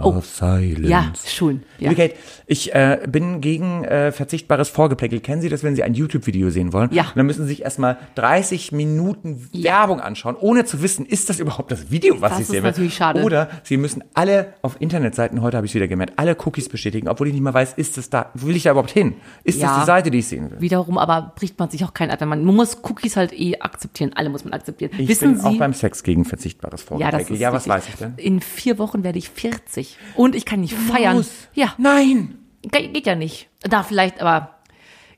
Oh, 0.00 0.20
Silence. 0.20 0.88
Ja, 0.88 1.12
schön. 1.26 1.62
Ja. 1.78 1.90
Liebe 1.90 2.08
Kate, 2.08 2.14
ich 2.46 2.72
äh, 2.74 3.00
bin 3.08 3.40
gegen 3.40 3.84
äh, 3.84 4.12
verzichtbares 4.12 4.68
Vorgeplänkel. 4.68 5.20
Kennen 5.20 5.42
Sie 5.42 5.48
das, 5.48 5.64
wenn 5.64 5.74
Sie 5.74 5.82
ein 5.82 5.94
YouTube-Video 5.94 6.50
sehen 6.50 6.72
wollen? 6.72 6.90
Ja. 6.92 7.02
Und 7.04 7.16
dann 7.16 7.26
müssen 7.26 7.42
Sie 7.42 7.48
sich 7.48 7.62
erstmal 7.62 7.98
30 8.14 8.70
Minuten 8.72 9.48
Werbung 9.52 10.00
anschauen, 10.00 10.36
ohne 10.38 10.64
zu 10.64 10.82
wissen, 10.82 11.04
ist 11.04 11.28
das 11.30 11.40
überhaupt 11.40 11.72
das 11.72 11.90
Video, 11.90 12.20
was 12.20 12.30
Das 12.30 12.38
ich 12.38 12.42
ist 12.42 12.48
sehe? 12.50 12.62
will? 12.62 12.70
natürlich 12.70 12.94
schade. 12.94 13.22
Oder 13.24 13.48
Sie 13.64 13.76
müssen 13.76 14.04
alle 14.14 14.54
auf 14.62 14.76
Internetseiten, 14.80 15.42
heute 15.42 15.56
habe 15.56 15.66
ich 15.66 15.72
es 15.72 15.74
wieder 15.74 15.88
gemerkt, 15.88 16.12
alle 16.16 16.36
Cookies 16.44 16.68
bestätigen, 16.68 17.08
obwohl 17.08 17.26
ich 17.28 17.32
nicht 17.32 17.42
mal 17.42 17.54
weiß, 17.54 17.74
ist 17.74 17.96
das 17.96 18.08
da, 18.08 18.30
will 18.34 18.54
ich 18.54 18.62
da 18.64 18.70
überhaupt 18.70 18.90
hin? 18.90 19.14
Ist 19.44 19.60
das 19.62 19.70
Ja. 19.70 19.80
die 19.80 19.86
Seite, 19.86 20.10
die 20.10 20.18
ich 20.18 20.28
sehen 20.28 20.50
will? 20.50 20.60
Wiederum 20.60 20.96
aber 20.98 21.32
bricht 21.34 21.58
man 21.58 21.70
sich 21.70 21.84
auch 21.84 21.92
kein 21.94 22.10
ab. 22.10 22.20
wenn 22.20 22.28
Man, 22.28 22.44
muss 22.44 22.78
Cookies 22.84 23.16
halt 23.16 23.32
eh 23.32 23.58
akzeptieren. 23.60 24.12
Alle 24.14 24.28
muss 24.30 24.44
man 24.44 24.52
akzeptieren. 24.52 24.92
Ich 24.98 25.08
Wissen 25.08 25.32
bin 25.32 25.40
Sie? 25.40 25.46
auch 25.46 25.58
beim 25.58 25.72
Sex 25.74 26.02
gegen 26.02 26.24
verzichtbares 26.24 26.82
ja, 26.82 26.86
Vorgeplänkel. 26.86 27.20
das 27.26 27.30
ist 27.30 27.40
ja, 27.40 27.52
was 27.52 27.66
richtig. 27.66 27.72
weiß 27.72 27.88
ich 27.88 27.94
denn? 27.96 28.14
In 28.16 28.40
vier 28.40 28.78
Wochen 28.78 29.02
werde 29.02 29.18
ich 29.18 29.28
40. 29.30 29.87
Und 30.14 30.34
ich 30.34 30.44
kann 30.44 30.60
nicht 30.60 30.74
feiern. 30.74 31.16
Los. 31.16 31.30
Ja, 31.54 31.74
Nein! 31.78 32.38
Ge- 32.62 32.88
geht 32.88 33.06
ja 33.06 33.14
nicht. 33.14 33.48
Da 33.62 33.82
vielleicht, 33.82 34.20
aber 34.20 34.54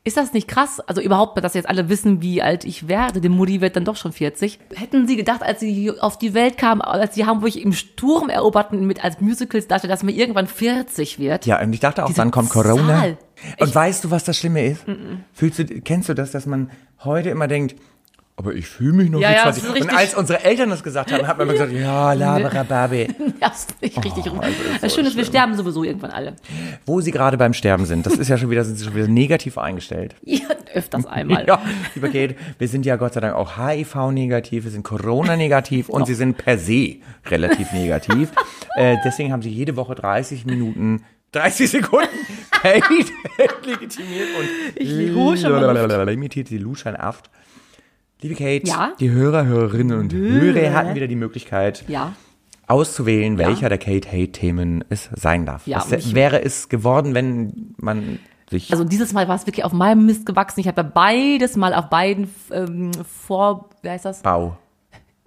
ist 0.03 0.17
das 0.17 0.33
nicht 0.33 0.47
krass? 0.47 0.79
Also 0.79 0.99
überhaupt, 1.01 1.43
dass 1.43 1.53
jetzt 1.53 1.69
alle 1.69 1.87
wissen, 1.89 2.21
wie 2.21 2.41
alt 2.41 2.65
ich 2.65 2.87
werde. 2.87 3.21
Die 3.21 3.29
Mutti 3.29 3.61
wird 3.61 3.75
dann 3.75 3.85
doch 3.85 3.95
schon 3.95 4.11
40. 4.11 4.59
Hätten 4.75 5.07
Sie 5.07 5.15
gedacht, 5.15 5.43
als 5.43 5.59
Sie 5.59 5.91
auf 5.99 6.17
die 6.17 6.33
Welt 6.33 6.57
kamen, 6.57 6.81
als 6.81 7.13
Sie 7.15 7.25
Hamburg 7.25 7.55
im 7.55 7.71
Sturm 7.73 8.29
eroberten 8.29 8.85
mit 8.87 9.03
als 9.03 9.21
Musicals 9.21 9.67
darstellt, 9.67 9.91
dass 9.93 10.01
man 10.03 10.13
irgendwann 10.15 10.47
40 10.47 11.19
wird? 11.19 11.45
Ja, 11.45 11.61
und 11.61 11.71
ich 11.73 11.79
dachte 11.79 12.03
auch, 12.03 12.07
Diese 12.07 12.17
dann 12.21 12.31
kommt 12.31 12.49
Corona. 12.49 12.87
Zahl. 12.99 13.17
Und 13.59 13.73
weißt 13.75 14.03
du, 14.03 14.11
was 14.11 14.23
das 14.23 14.37
Schlimme 14.37 14.65
ist? 14.65 14.85
Fühlst 15.33 15.59
du, 15.59 15.65
kennst 15.81 16.09
du 16.09 16.13
das, 16.15 16.31
dass 16.31 16.45
man 16.47 16.71
heute 17.03 17.29
immer 17.29 17.47
denkt, 17.47 17.75
aber 18.41 18.55
ich 18.55 18.65
fühle 18.65 18.93
mich 18.93 19.09
noch 19.11 19.19
Ja, 19.19 19.29
wie 19.29 19.33
ja, 19.33 19.41
20. 19.43 19.63
das 19.63 19.75
ist 19.75 19.81
Und 19.81 19.89
als 19.95 20.15
unsere 20.15 20.43
Eltern 20.43 20.71
das 20.71 20.81
gesagt 20.81 21.11
haben, 21.11 21.27
hat 21.27 21.37
man 21.37 21.45
immer 21.47 21.53
gesagt, 21.53 21.71
ja, 21.73 22.13
laberababe. 22.13 23.07
Ja, 23.39 23.47
ist 23.49 23.79
nicht 23.81 24.03
richtig 24.03 24.31
rum. 24.31 24.39
also 24.39 24.55
ist 24.73 24.83
das 24.83 24.91
so 24.91 24.95
Schöne 24.97 25.09
ist, 25.09 25.17
wir 25.17 25.25
sterben 25.25 25.55
sowieso 25.55 25.83
irgendwann 25.83 26.11
alle. 26.11 26.35
Wo 26.85 27.01
sie 27.01 27.11
gerade 27.11 27.37
beim 27.37 27.53
Sterben 27.53 27.85
sind, 27.85 28.05
das 28.05 28.13
ist 28.13 28.29
ja 28.29 28.37
schon 28.37 28.49
wieder, 28.49 28.63
sind 28.63 28.77
sie 28.77 28.85
schon 28.85 28.95
wieder 28.95 29.07
negativ 29.07 29.57
eingestellt. 29.57 30.15
Ja, 30.23 30.47
öfters 30.73 31.05
einmal. 31.05 31.45
Ja, 31.47 31.61
lieber 31.95 32.07
Kate, 32.09 32.35
wir 32.57 32.67
sind 32.67 32.85
ja 32.85 32.95
Gott 32.95 33.13
sei 33.13 33.19
Dank 33.19 33.35
auch 33.35 33.57
HIV-negativ, 33.57 34.63
wir 34.63 34.71
sind 34.71 34.83
Corona-negativ 34.83 35.89
und 35.89 36.07
sie 36.07 36.15
sind 36.15 36.37
per 36.37 36.57
se 36.57 36.97
relativ 37.27 37.71
negativ. 37.73 38.29
äh, 38.75 38.97
deswegen 39.05 39.31
haben 39.31 39.41
sie 39.41 39.49
jede 39.49 39.75
Woche 39.75 39.95
30 39.95 40.45
Minuten 40.45 41.03
30 41.31 41.69
Sekunden 41.69 42.09
Kate 42.51 42.83
legitimiert 43.65 44.27
und 44.37 44.49
Ich 44.75 44.89
limitiert 46.05 46.49
die 46.49 46.57
Luschanaft. 46.57 47.29
Liebe 48.21 48.35
Kate, 48.35 48.67
Ja? 48.67 48.93
die 48.99 49.09
Hörer, 49.09 49.45
Hörerinnen 49.45 49.97
und 49.99 50.13
Hörer 50.13 50.73
hatten 50.73 50.95
wieder 50.95 51.07
die 51.07 51.15
Möglichkeit, 51.15 51.83
Ja. 51.87 52.13
auszuwählen, 52.67 53.37
welcher 53.37 53.67
der 53.69 53.79
Kate-Hate-Themen 53.79 54.83
es 54.89 55.09
sein 55.15 55.45
darf. 55.45 55.65
Ja, 55.65 55.77
Was 55.77 55.91
ich- 55.91 56.13
wäre 56.15 56.41
es 56.43 56.69
geworden, 56.69 57.15
wenn 57.15 57.73
man 57.77 58.19
sich 58.49 58.71
Also 58.71 58.83
dieses 58.83 59.13
Mal 59.13 59.27
war 59.27 59.35
es 59.35 59.47
wirklich 59.47 59.65
auf 59.65 59.73
meinem 59.73 60.05
Mist 60.05 60.25
gewachsen. 60.25 60.59
Ich 60.59 60.67
habe 60.67 60.81
ja 60.81 60.87
beides 60.87 61.55
Mal 61.55 61.73
auf 61.73 61.89
beiden 61.89 62.33
ähm, 62.51 62.91
vor, 63.25 63.69
wie 63.81 63.89
heißt 63.89 64.05
das? 64.05 64.21
Bau. 64.21 64.57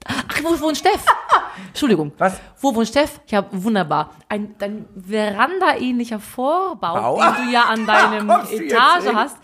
Ach, 0.07 0.25
wo 0.45 0.61
wohnt 0.61 0.77
Steff? 0.77 1.05
Entschuldigung. 1.69 2.13
Was? 2.19 2.39
Wo 2.61 2.75
wohnt 2.75 2.87
Steff? 2.89 3.21
Ja, 3.29 3.47
wunderbar. 3.51 4.11
Ein 4.29 4.55
dein 4.59 4.85
Veranda-ähnlicher 4.95 6.21
Vorbau, 6.21 6.95
Bau? 6.95 7.17
den 7.17 7.47
du 7.47 7.53
ja 7.53 7.63
an 7.65 7.87
deinem 7.87 8.31
Etage 8.31 9.15
hast, 9.15 9.37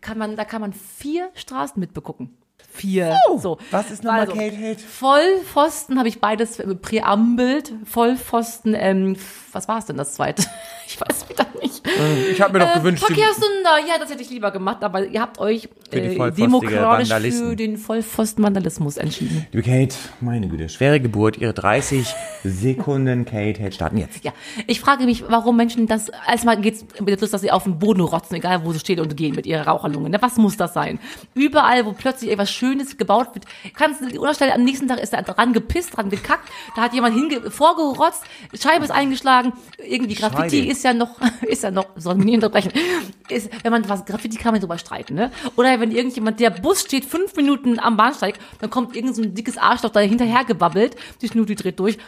kann 0.00 0.16
man, 0.18 0.34
da 0.36 0.44
kann 0.44 0.60
man 0.62 0.72
vier 0.72 1.28
Straßen 1.34 1.78
mitbegucken. 1.78 2.36
Vier. 2.76 3.16
so. 3.38 3.58
was 3.70 3.90
ist 3.90 4.04
nochmal 4.04 4.20
Also, 4.20 4.32
Kate 4.32 4.56
Hate? 4.56 4.80
Vollpfosten 4.80 5.98
habe 5.98 6.08
ich 6.08 6.20
beides 6.20 6.58
äh, 6.58 6.74
präambelt. 6.74 7.72
Vollpfosten, 7.84 8.74
ähm, 8.74 9.16
was 9.52 9.66
war 9.68 9.78
es 9.78 9.86
denn 9.86 9.96
das 9.96 10.14
zweite? 10.14 10.44
Ich 10.88 11.00
weiß 11.00 11.28
wieder 11.28 11.46
nicht. 11.60 11.82
Ich 12.30 12.40
habe 12.40 12.52
mir 12.52 12.64
doch 12.64 12.74
gewünscht, 12.74 13.02
die- 13.08 13.14
Verkehrssünder, 13.14 13.78
ja, 13.88 13.98
das 13.98 14.08
hätte 14.10 14.22
ich 14.22 14.30
lieber 14.30 14.50
gemacht, 14.52 14.82
aber 14.84 15.04
ihr 15.04 15.20
habt 15.20 15.38
euch 15.38 15.68
äh, 15.90 16.30
demokratisch 16.30 17.32
für 17.32 17.56
den 17.56 17.76
Vollpfosten-Vandalismus 17.76 18.96
entschieden. 18.96 19.46
Liebe 19.52 19.62
Kate, 19.68 19.96
meine 20.20 20.48
Güte, 20.48 20.68
schwere 20.68 21.00
Geburt, 21.00 21.38
ihre 21.38 21.52
30 21.52 22.06
Sekunden, 22.44 23.24
Kate, 23.24 23.54
Kate 23.54 23.72
starten 23.72 23.98
jetzt. 23.98 24.24
Ja, 24.24 24.32
ich 24.66 24.80
frage 24.80 25.04
mich, 25.04 25.24
warum 25.28 25.56
Menschen 25.56 25.86
das, 25.86 26.10
erstmal 26.28 26.60
geht's 26.60 26.84
mit 27.00 27.20
Lust, 27.20 27.34
dass 27.34 27.40
sie 27.40 27.50
auf 27.50 27.64
den 27.64 27.78
Boden 27.78 28.00
rotzen, 28.00 28.34
egal 28.36 28.64
wo 28.64 28.72
sie 28.72 28.78
stehen 28.78 29.00
und 29.00 29.16
gehen 29.16 29.34
mit 29.34 29.46
ihrer 29.46 29.66
Raucherlunge. 29.66 30.10
Ne? 30.10 30.18
Was 30.22 30.36
muss 30.36 30.56
das 30.56 30.72
sein? 30.74 30.98
Überall, 31.34 31.84
wo 31.86 31.92
plötzlich 31.92 32.30
etwas 32.30 32.50
Schönes 32.50 32.96
gebaut 32.96 33.28
wird, 33.34 33.44
kannst 33.74 34.00
du 34.02 34.06
die 34.08 34.18
Unterstelle, 34.18 34.54
am 34.54 34.64
nächsten 34.64 34.88
Tag 34.88 35.00
ist 35.00 35.12
da 35.12 35.22
dran 35.22 35.52
gepisst, 35.52 35.96
dran 35.96 36.10
gekackt, 36.10 36.48
da 36.74 36.82
hat 36.82 36.94
jemand 36.94 37.14
hinge 37.16 37.50
vorgerotzt, 37.50 38.22
Scheibe 38.60 38.84
ist 38.84 38.90
eingeschlagen, 38.90 39.52
irgendwie 39.84 40.14
Graffiti 40.14 40.58
Scheibe. 40.60 40.70
Ist 40.76 40.84
ja 40.84 40.92
noch, 40.94 41.16
ist 41.42 41.62
ja 41.62 41.70
noch, 41.70 41.86
soll 41.96 42.14
mich 42.16 42.26
nicht 42.26 42.34
unterbrechen, 42.36 42.72
ist, 43.28 43.50
wenn 43.64 43.72
man 43.72 43.88
was, 43.88 44.04
Graffiti 44.04 44.36
kann 44.38 44.52
man 44.52 44.60
drüber 44.60 44.78
streiten, 44.78 45.14
ne? 45.14 45.30
Oder 45.56 45.80
wenn 45.80 45.90
irgendjemand, 45.90 46.38
der 46.40 46.50
Bus 46.50 46.82
steht 46.82 47.04
fünf 47.04 47.34
Minuten 47.36 47.78
am 47.78 47.96
Bahnsteig, 47.96 48.38
dann 48.60 48.70
kommt 48.70 48.94
irgend 48.96 49.16
so 49.16 49.22
ein 49.22 49.34
dickes 49.34 49.58
Arschloch 49.58 49.90
da 49.90 50.00
hinterher 50.00 50.44
gebabbelt, 50.44 50.96
die 51.22 51.28
Schnuti 51.28 51.54
dreht 51.54 51.78
durch, 51.80 51.98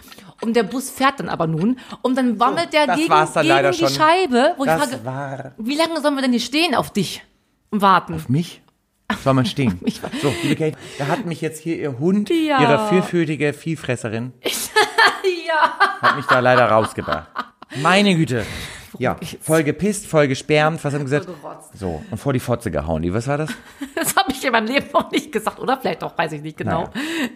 und 0.41 0.55
der 0.55 0.63
Bus 0.63 0.91
fährt 0.91 1.19
dann 1.21 1.29
aber 1.29 1.47
nun, 1.47 1.79
und 2.03 2.17
dann 2.17 2.39
wammelt 2.39 2.73
der 2.73 2.87
das 2.87 2.97
gegen, 2.97 3.09
gegen 3.13 3.71
die 3.73 3.79
schon. 3.79 3.89
Scheibe, 3.89 4.55
wo 4.57 4.65
ich 4.65 4.71
Das 4.71 4.81
frage, 4.91 5.05
war 5.05 5.53
wie 5.59 5.77
lange 5.77 6.01
sollen 6.01 6.15
wir 6.15 6.23
denn 6.23 6.31
hier 6.33 6.41
stehen 6.41 6.75
auf 6.75 6.91
dich 6.93 7.23
und 7.71 7.83
warten? 7.83 8.23
mich. 8.29 8.63
Soll 9.25 9.33
man 9.35 9.47
stehen? 9.47 9.81
Ich 9.85 10.01
weiß- 10.01 10.21
So, 10.23 10.33
liebe 10.43 10.55
Kate, 10.55 10.77
da 10.99 11.07
hat 11.09 11.25
mich 11.25 11.41
jetzt 11.41 11.63
hier 11.63 11.77
ihr 11.79 11.99
Hund, 11.99 12.29
Ja. 12.31 12.61
ihre 12.61 12.89
vierfüßige 12.91 13.55
Viehfresserin, 13.57 14.33
Ja. 15.47 15.73
hat 16.03 16.17
mich 16.17 16.27
da 16.27 16.41
leider 16.41 16.67
rausgebracht. 16.71 17.27
Meine 17.77 18.15
Güte. 18.17 18.45
Ja, 18.99 19.17
voll 19.43 19.65
gepisst, 19.65 20.07
voll 20.07 20.29
gesperrt, 20.29 20.83
was 20.83 20.95
haben 20.95 21.05
gesagt? 21.05 21.27
Voll 21.27 21.35
gerotzt. 21.35 21.79
So, 21.79 22.03
und 22.11 22.17
vor 22.17 22.33
die 22.33 22.41
Fotze 22.41 22.71
gehauen. 22.71 23.03
Die, 23.03 23.13
was 23.13 23.29
war 23.29 23.37
das? 23.37 23.51
Das 23.95 24.17
habe 24.17 24.33
ich 24.33 24.43
in 24.43 24.51
meinem 24.51 24.67
Leben 24.67 24.87
noch 24.93 25.11
nicht 25.11 25.31
gesagt, 25.31 25.61
oder? 25.61 25.77
Vielleicht 25.77 26.03
doch, 26.03 26.17
weiß 26.17 26.33
ich 26.33 26.41
nicht 26.43 26.57
genau. 26.57 26.85
Naja. 26.85 27.29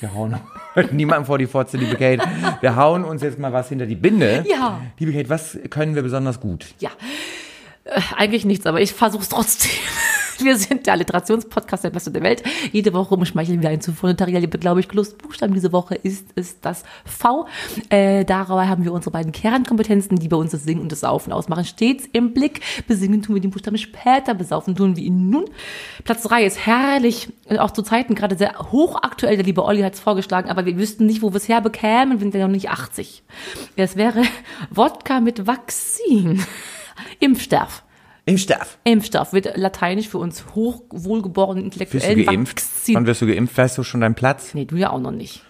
Wir 0.00 0.14
hauen 0.14 0.36
niemandem 0.92 1.24
vor 1.24 1.38
die 1.38 1.46
Fotze, 1.46 1.78
liebe 1.78 1.96
Kate. 1.96 2.22
Wir 2.60 2.76
hauen 2.76 3.04
uns 3.04 3.22
jetzt 3.22 3.38
mal 3.38 3.52
was 3.52 3.70
hinter 3.70 3.86
die 3.86 3.94
Binde. 3.96 4.44
Ja. 4.46 4.80
Liebe 4.98 5.12
Kate, 5.12 5.30
was 5.30 5.58
können 5.70 5.94
wir 5.94 6.02
besonders 6.02 6.40
gut? 6.40 6.66
Ja. 6.78 6.90
Äh, 7.84 8.00
eigentlich 8.16 8.44
nichts, 8.44 8.66
aber 8.66 8.80
ich 8.80 8.92
versuche 8.92 9.22
es 9.22 9.30
trotzdem. 9.30 9.70
Wir 10.40 10.56
sind 10.56 10.86
der 10.86 10.94
Alliterationspodcast 10.94 11.84
der 11.84 11.90
Beste 11.90 12.12
der 12.12 12.22
Welt. 12.22 12.42
Jede 12.72 12.92
Woche 12.92 13.14
umschmeicheln 13.14 13.60
wir 13.60 13.70
einen 13.70 13.80
zuvor 13.80 14.10
Notarial, 14.10 14.46
glaube 14.46 14.80
ich, 14.80 14.92
Lustbuchstaben. 14.92 15.54
Diese 15.54 15.72
Woche 15.72 15.96
ist 15.96 16.26
es 16.36 16.60
das 16.60 16.84
V. 17.04 17.46
Äh, 17.88 18.24
dabei 18.24 18.68
haben 18.68 18.84
wir 18.84 18.92
unsere 18.92 19.10
beiden 19.10 19.32
Kernkompetenzen, 19.32 20.18
die 20.18 20.28
bei 20.28 20.36
uns 20.36 20.52
das 20.52 20.62
Singen 20.62 20.82
und 20.82 20.92
das 20.92 21.00
Saufen 21.00 21.32
ausmachen, 21.32 21.64
stets 21.64 22.08
im 22.12 22.34
Blick. 22.34 22.60
Besingen 22.86 23.22
tun 23.22 23.34
wir 23.34 23.42
den 23.42 23.50
Buchstaben 23.50 23.78
später, 23.78 24.34
besaufen 24.34 24.76
tun 24.76 24.96
wir 24.96 25.02
ihn 25.02 25.28
nun. 25.30 25.46
Platz 26.04 26.22
drei 26.22 26.44
ist 26.44 26.64
herrlich, 26.66 27.28
und 27.48 27.58
auch 27.58 27.72
zu 27.72 27.82
Zeiten 27.82 28.14
gerade 28.14 28.36
sehr 28.36 28.54
hochaktuell. 28.70 29.36
Der 29.36 29.44
liebe 29.44 29.64
Olli 29.64 29.82
hat 29.82 29.94
es 29.94 30.00
vorgeschlagen, 30.00 30.50
aber 30.50 30.66
wir 30.66 30.76
wüssten 30.76 31.06
nicht, 31.06 31.22
wo 31.22 31.32
wir 31.32 31.38
es 31.38 31.48
herbekämen, 31.48 32.18
wir 32.18 32.20
sind 32.20 32.34
ja 32.34 32.46
noch 32.46 32.52
nicht 32.52 32.70
80. 32.70 33.24
Es 33.76 33.96
wäre 33.96 34.22
Wodka 34.70 35.20
mit 35.20 35.46
Vakzin. 35.46 36.44
Impfstoff. 37.20 37.82
Impfstoff. 38.28 38.78
Impfstoff 38.84 39.32
wird 39.32 39.56
lateinisch 39.56 40.08
für 40.08 40.18
uns 40.18 40.44
hochwohlgeborenen 40.54 41.66
Wirst 41.66 41.80
du 41.80 41.84
Intellektuellen 41.84 42.26
geimpft? 42.26 42.60
Vakzin. 42.60 42.94
Wann 42.94 43.06
wirst 43.06 43.22
du 43.22 43.26
geimpft? 43.26 43.56
Weißt 43.56 43.78
du 43.78 43.82
schon 43.82 44.00
deinen 44.00 44.14
Platz? 44.14 44.54
Nee, 44.54 44.66
du 44.66 44.76
ja 44.76 44.90
auch 44.90 45.00
noch 45.00 45.12
nicht. 45.12 45.42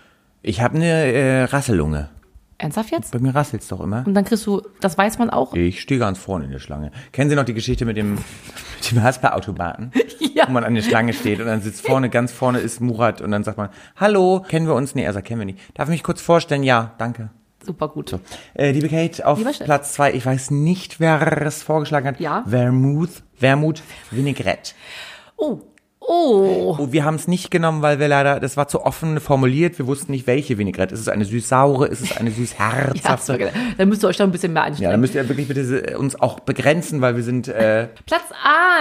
Ich 0.43 0.61
habe 0.61 0.77
eine 0.77 0.87
äh, 0.87 1.45
Rassellunge. 1.45 2.11
Ernsthaft 2.57 2.91
jetzt? 2.91 3.13
Bei 3.13 3.21
mir 3.21 3.35
rasselt's 3.35 3.69
doch 3.69 3.81
immer. 3.81 4.05
Und 4.05 4.15
dann 4.15 4.25
kriegst 4.25 4.45
du, 4.47 4.63
das 4.81 4.99
weiß 4.99 5.19
man 5.19 5.31
auch. 5.31 5.55
Ich 5.55 5.81
stehe 5.81 6.01
ganz 6.01 6.19
vorne 6.19 6.45
in 6.45 6.51
der 6.51 6.59
Schlange. 6.59 6.91
Kennen 7.13 7.31
Sie 7.31 7.37
noch 7.37 7.45
die 7.45 7.55
Geschichte 7.55 7.85
mit 7.85 7.97
dem, 7.97 8.15
mit 8.15 8.91
dem 8.91 9.03
Haspa-Automaten? 9.03 9.93
Ja. 10.35 10.47
Wo 10.47 10.53
man 10.53 10.63
an 10.63 10.75
der 10.75 10.83
Schlange 10.83 11.15
steht 11.15 11.41
und 11.41 11.47
dann 11.47 11.63
sitzt 11.63 11.85
vorne, 11.85 12.11
ganz 12.11 12.31
vorne 12.31 12.59
ist 12.59 12.81
Murat 12.81 13.21
und 13.21 13.33
dann 13.33 13.43
sagt 13.43 13.59
man, 13.59 13.71
hallo, 13.97 14.45
kennen 14.47 14.69
wir 14.69 14.75
uns? 14.75 14.95
Nee, 14.95 15.03
er 15.03 15.13
sagt, 15.13 15.27
kennen 15.27 15.41
wir 15.41 15.47
nicht. 15.47 15.59
Darf 15.75 15.89
ich 15.89 15.93
mich 15.93 16.03
kurz 16.05 16.21
vorstellen? 16.21 16.63
Ja, 16.63 16.95
danke. 16.99 17.31
Super 17.69 17.89
gut. 17.89 18.19
Äh, 18.55 18.71
liebe 18.71 18.89
Kate, 18.89 19.27
auf 19.27 19.37
Lieber 19.37 19.53
Chef. 19.53 19.67
Platz 19.67 19.93
zwei, 19.93 20.15
ich 20.15 20.25
weiß 20.25 20.51
nicht, 20.53 21.01
wer 21.01 21.43
es 21.43 21.63
vorgeschlagen 21.63 22.07
hat. 22.07 22.19
Ja. 22.19 22.43
Vermouth, 22.49 23.23
Vermouth 23.35 23.83
Vinaigrette. 24.11 24.73
Oh. 25.37 25.61
Oh. 26.01 26.77
Oh, 26.79 26.93
wir 26.93 27.05
haben 27.05 27.17
es 27.17 27.29
nicht 27.29 27.51
genommen, 27.51 27.83
weil 27.83 27.99
wir 27.99 28.09
leider, 28.09 28.41
das 28.41 28.57
war 28.57 28.69
zu 28.69 28.85
offen 28.87 29.21
formuliert, 29.21 29.79
wir 29.79 29.87
wussten 29.87 30.13
nicht, 30.13 30.27
welche 30.27 30.57
Vinaigrette. 30.57 30.95
Ist 30.95 31.01
es 31.01 31.09
eine 31.09 31.25
süß-saure, 31.25 31.87
ist 31.89 32.01
es 32.01 32.17
eine 32.17 32.31
Ja, 32.31 32.37
süß-herzhafte? 32.37 33.37
genau. 33.39 33.51
Dann 33.77 33.89
müsst 33.89 34.05
ihr 34.05 34.09
euch 34.09 34.17
da 34.17 34.25
ein 34.25 34.31
bisschen 34.31 34.53
mehr 34.53 34.63
Ja, 34.63 34.67
einstellen. 34.69 34.91
dann 34.93 35.01
müsst 35.01 35.15
ihr 35.15 35.29
wirklich 35.29 35.49
bitte 35.49 35.61
äh, 35.93 35.95
uns 35.97 36.19
auch 36.21 36.41
begrenzen, 36.41 37.01
weil 37.03 37.17
wir 37.17 37.23
sind 37.23 37.49
äh, 37.49 37.89
Platz 38.07 38.23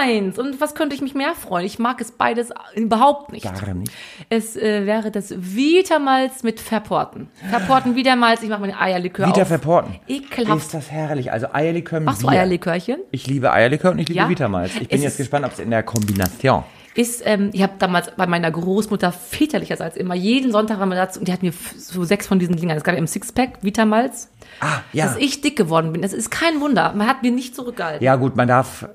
eins. 0.00 0.38
Und 0.38 0.60
was 0.60 0.74
könnte 0.74 0.94
ich 0.94 1.02
mich 1.02 1.14
mehr 1.14 1.34
freuen? 1.34 1.66
Ich 1.66 1.78
mag 1.78 2.00
es 2.00 2.12
beides 2.12 2.50
überhaupt 2.74 3.32
nicht. 3.32 3.44
gar 3.44 3.74
nicht. 3.74 3.92
Es 4.30 4.56
äh, 4.56 4.86
wäre 4.86 5.10
das 5.10 5.34
Vitamalz 5.36 6.42
mit 6.44 6.60
Verporten. 6.60 7.28
Verporten 7.50 7.94
Vitamalz, 7.96 8.42
ich 8.42 8.48
mache 8.48 8.60
meine 8.60 8.80
Eierlikör 8.80 9.26
Vita 9.26 9.42
auf. 9.42 9.48
verporten. 9.48 9.96
Ekelhaft. 10.08 10.62
Ist 10.62 10.74
das 10.74 10.90
herrlich. 10.90 11.30
Also 11.32 11.48
Eierlikör 11.52 12.00
mit 12.00 12.06
Machst 12.06 12.22
du. 12.22 12.28
Eierlikörchen? 12.28 12.98
Ich 13.10 13.26
liebe 13.26 13.52
Eierlikör 13.52 13.90
und 13.90 13.98
ich 13.98 14.08
liebe 14.08 14.18
Ja. 14.20 14.28
Vitamalz. 14.30 14.72
Ich 14.80 14.88
bin 14.88 14.98
Es 14.98 15.04
jetzt 15.04 15.16
gespannt, 15.18 15.44
ob 15.44 15.52
es 15.52 15.58
in 15.58 15.70
der 15.70 15.82
Kombination. 15.82 16.62
Ist, 16.94 17.22
ähm, 17.24 17.50
ich 17.52 17.62
habe 17.62 17.74
damals 17.78 18.10
bei 18.16 18.26
meiner 18.26 18.50
Großmutter 18.50 19.12
väterlicherseits 19.12 19.96
immer 19.96 20.14
jeden 20.14 20.50
Sonntag 20.52 20.80
waren 20.80 20.88
wir 20.88 20.96
dazu 20.96 21.20
und 21.20 21.28
die 21.28 21.32
hat 21.32 21.42
mir 21.42 21.52
so 21.76 22.04
sechs 22.04 22.26
von 22.26 22.38
diesen 22.38 22.56
Dingern. 22.56 22.76
Es 22.76 22.84
gab 22.84 22.94
ja 22.94 22.98
im 22.98 23.06
Sixpack 23.06 23.62
Vitamalz, 23.62 24.28
Ah, 24.60 24.80
ja. 24.92 25.06
dass 25.06 25.16
ich 25.16 25.40
dick 25.40 25.56
geworden 25.56 25.92
bin. 25.92 26.02
Das 26.02 26.12
ist 26.12 26.30
kein 26.30 26.60
Wunder. 26.60 26.92
Man 26.94 27.06
hat 27.06 27.22
mir 27.22 27.30
nicht 27.30 27.54
zurückgehalten. 27.54 28.02
Ja, 28.04 28.16
gut, 28.16 28.34
man 28.36 28.48
darf. 28.48 28.88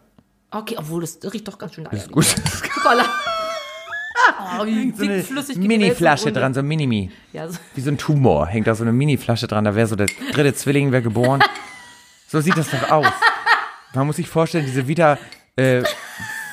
Okay, 0.52 0.76
obwohl 0.78 1.02
das 1.02 1.20
riecht 1.32 1.48
doch 1.48 1.58
ganz 1.58 1.74
schön 1.76 1.86
nach 1.86 1.92
Gut. 2.12 2.26
Hoppala. 2.78 3.06
Oh, 4.60 4.66
wie 4.66 4.92
So 4.92 5.04
eine 5.04 5.68
Mini-Flasche 5.68 6.32
dran, 6.32 6.54
so 6.54 6.60
ein 6.62 6.68
Minimi. 6.68 7.12
Ja, 7.34 7.48
so. 7.50 7.58
Wie 7.76 7.82
so 7.82 7.90
ein 7.90 7.98
Tumor 7.98 8.48
hängt 8.48 8.68
da 8.68 8.76
so 8.76 8.84
eine 8.84 8.94
Mini-Flasche 8.94 9.48
dran. 9.48 9.66
Da 9.66 9.76
wäre 9.76 9.88
so 9.88 9.96
der 9.96 10.08
dritte 10.32 10.54
Zwilling 10.54 10.92
wäre 10.92 11.02
geboren. 11.02 11.44
So 12.28 12.40
sieht 12.40 12.56
das 12.56 12.70
doch 12.70 12.90
aus. 12.92 13.08
Man 13.94 14.08
muss 14.08 14.16
sich 14.18 14.30
vorstellen, 14.30 14.66
diese 14.66 14.88
Vita 14.88 15.18
äh, 15.56 15.84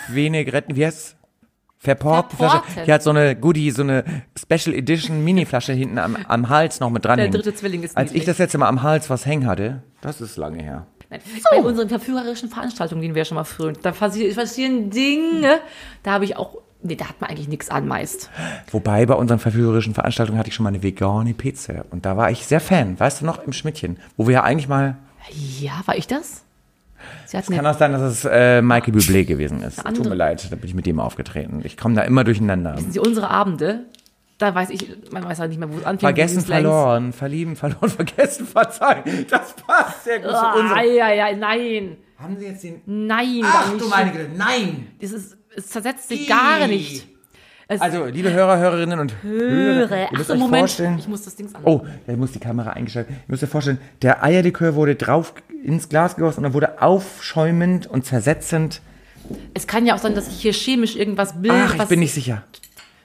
Vinaigrette, 0.08 0.74
wie 0.74 0.84
heißt's? 0.86 1.16
Verporten 1.82 2.36
Flasche. 2.36 2.62
Die 2.86 2.92
hat 2.92 3.02
so 3.02 3.08
eine 3.10 3.34
Goodie, 3.34 3.70
so 3.70 3.80
eine 3.82 4.04
Special 4.38 4.74
Edition 4.76 5.24
Mini-Flasche 5.24 5.72
hinten 5.72 5.96
am, 5.98 6.14
am 6.28 6.48
Hals 6.50 6.78
noch 6.78 6.90
mit 6.90 7.06
dran. 7.06 7.16
Der 7.16 7.28
dritte 7.28 7.54
Zwilling 7.54 7.82
ist 7.82 7.96
Als 7.96 8.10
ich 8.10 8.14
niedlich. 8.16 8.26
das 8.26 8.38
letzte 8.38 8.58
Mal 8.58 8.68
am 8.68 8.82
Hals 8.82 9.08
was 9.08 9.24
hängen 9.24 9.46
hatte, 9.46 9.82
das 10.02 10.20
ist 10.20 10.36
lange 10.36 10.62
her. 10.62 10.86
Nein. 11.08 11.20
Bei 11.50 11.56
unseren 11.62 11.88
verführerischen 11.88 12.50
Veranstaltungen, 12.50 13.00
die 13.00 13.14
wir 13.14 13.24
schon 13.24 13.36
mal 13.36 13.44
früher, 13.44 13.72
da 13.72 13.90
passi- 13.90 14.32
passieren 14.34 14.90
Dinge, 14.90 15.58
da 16.02 16.12
habe 16.12 16.24
ich 16.26 16.36
auch, 16.36 16.58
nee, 16.82 16.96
da 16.96 17.08
hat 17.08 17.18
man 17.20 17.30
eigentlich 17.30 17.48
nichts 17.48 17.70
an 17.70 17.88
meist. 17.88 18.28
Wobei 18.70 19.06
bei 19.06 19.14
unseren 19.14 19.38
verführerischen 19.38 19.94
Veranstaltungen 19.94 20.38
hatte 20.38 20.50
ich 20.50 20.54
schon 20.54 20.64
mal 20.64 20.68
eine 20.68 20.82
vegane 20.82 21.32
Pizza. 21.32 21.86
Und 21.90 22.04
da 22.04 22.16
war 22.18 22.30
ich 22.30 22.46
sehr 22.46 22.60
Fan. 22.60 23.00
Weißt 23.00 23.22
du 23.22 23.24
noch, 23.24 23.42
im 23.42 23.54
Schmidtchen, 23.54 23.96
wo 24.18 24.26
wir 24.26 24.34
ja 24.34 24.42
eigentlich 24.44 24.68
mal 24.68 24.98
Ja, 25.60 25.80
war 25.86 25.96
ich 25.96 26.06
das? 26.06 26.44
Hatten 27.32 27.54
Kann 27.54 27.66
auch 27.66 27.78
sein, 27.78 27.92
dass 27.92 28.02
es 28.02 28.24
äh, 28.24 28.60
Michael 28.62 28.94
Bublé 28.94 29.24
gewesen 29.24 29.62
ist. 29.62 29.82
Tut 29.84 30.08
mir 30.08 30.14
leid, 30.14 30.46
da 30.50 30.56
bin 30.56 30.66
ich 30.68 30.74
mit 30.74 30.86
dem 30.86 31.00
aufgetreten. 31.00 31.60
Ich 31.64 31.76
komme 31.76 31.94
da 31.94 32.02
immer 32.02 32.24
durcheinander. 32.24 32.76
Sie 32.88 32.98
unsere 32.98 33.30
Abende, 33.30 33.86
da 34.38 34.54
weiß 34.54 34.70
ich, 34.70 34.88
man 35.12 35.24
weiß 35.24 35.38
halt 35.40 35.50
nicht 35.50 35.58
mehr, 35.58 35.68
wo 35.70 35.74
es 35.76 35.84
anfängt. 35.84 36.00
Vergessen, 36.00 36.38
es 36.38 36.46
verloren, 36.46 37.12
verlieben, 37.12 37.56
verloren, 37.56 37.88
vergessen, 37.90 38.46
verzeihen. 38.46 39.26
Das 39.30 39.54
passt 39.54 40.04
sehr 40.04 40.18
gut 40.20 40.30
zu 40.30 40.36
Ah, 40.36 40.54
unserem. 40.54 40.94
ja, 40.96 41.12
ja, 41.12 41.36
nein. 41.36 41.96
Haben 42.18 42.36
Sie 42.38 42.46
jetzt 42.46 42.62
den... 42.64 42.82
Nein, 42.86 43.40
Ach 43.44 43.72
du 43.78 43.88
meine 43.88 44.10
Güte, 44.12 44.30
nein! 44.36 44.88
Es, 45.00 45.12
ist, 45.12 45.36
es 45.56 45.68
zersetzt 45.68 46.08
sich 46.08 46.28
gar 46.28 46.66
nicht. 46.66 47.06
Es 47.72 47.80
Also, 47.80 48.04
liebe 48.06 48.32
Hörer, 48.32 48.58
Hörerinnen 48.58 48.98
und 48.98 49.22
Hörer, 49.22 49.88
höre. 49.90 49.96
ihr 50.00 50.06
Ach 50.08 50.10
müsst 50.18 50.26
so, 50.26 50.32
euch 50.32 50.40
Moment. 50.40 50.60
vorstellen... 50.62 50.98
Ich 50.98 51.06
muss 51.06 51.22
das 51.22 51.36
Ding 51.36 51.54
an. 51.54 51.62
Oh, 51.64 51.82
da 52.04 52.16
muss 52.16 52.32
die 52.32 52.40
Kamera 52.40 52.70
eingeschaltet. 52.70 53.14
Ihr 53.14 53.24
müsst 53.28 53.44
euch 53.44 53.48
vorstellen, 53.48 53.78
der 54.02 54.24
Eierlikör 54.24 54.74
wurde 54.74 54.96
drauf 54.96 55.34
ins 55.62 55.88
Glas 55.88 56.16
gegossen 56.16 56.38
und 56.40 56.42
dann 56.44 56.54
wurde 56.54 56.82
aufschäumend 56.82 57.86
und 57.86 58.04
zersetzend. 58.04 58.82
Es 59.54 59.68
kann 59.68 59.86
ja 59.86 59.94
auch 59.94 59.98
sein, 59.98 60.16
dass 60.16 60.26
ich 60.26 60.40
hier 60.40 60.52
chemisch 60.52 60.96
irgendwas 60.96 61.40
bilde. 61.40 61.64
Ach, 61.68 61.74
ich 61.76 61.84
bin 61.84 62.00
nicht 62.00 62.12
sicher. 62.12 62.42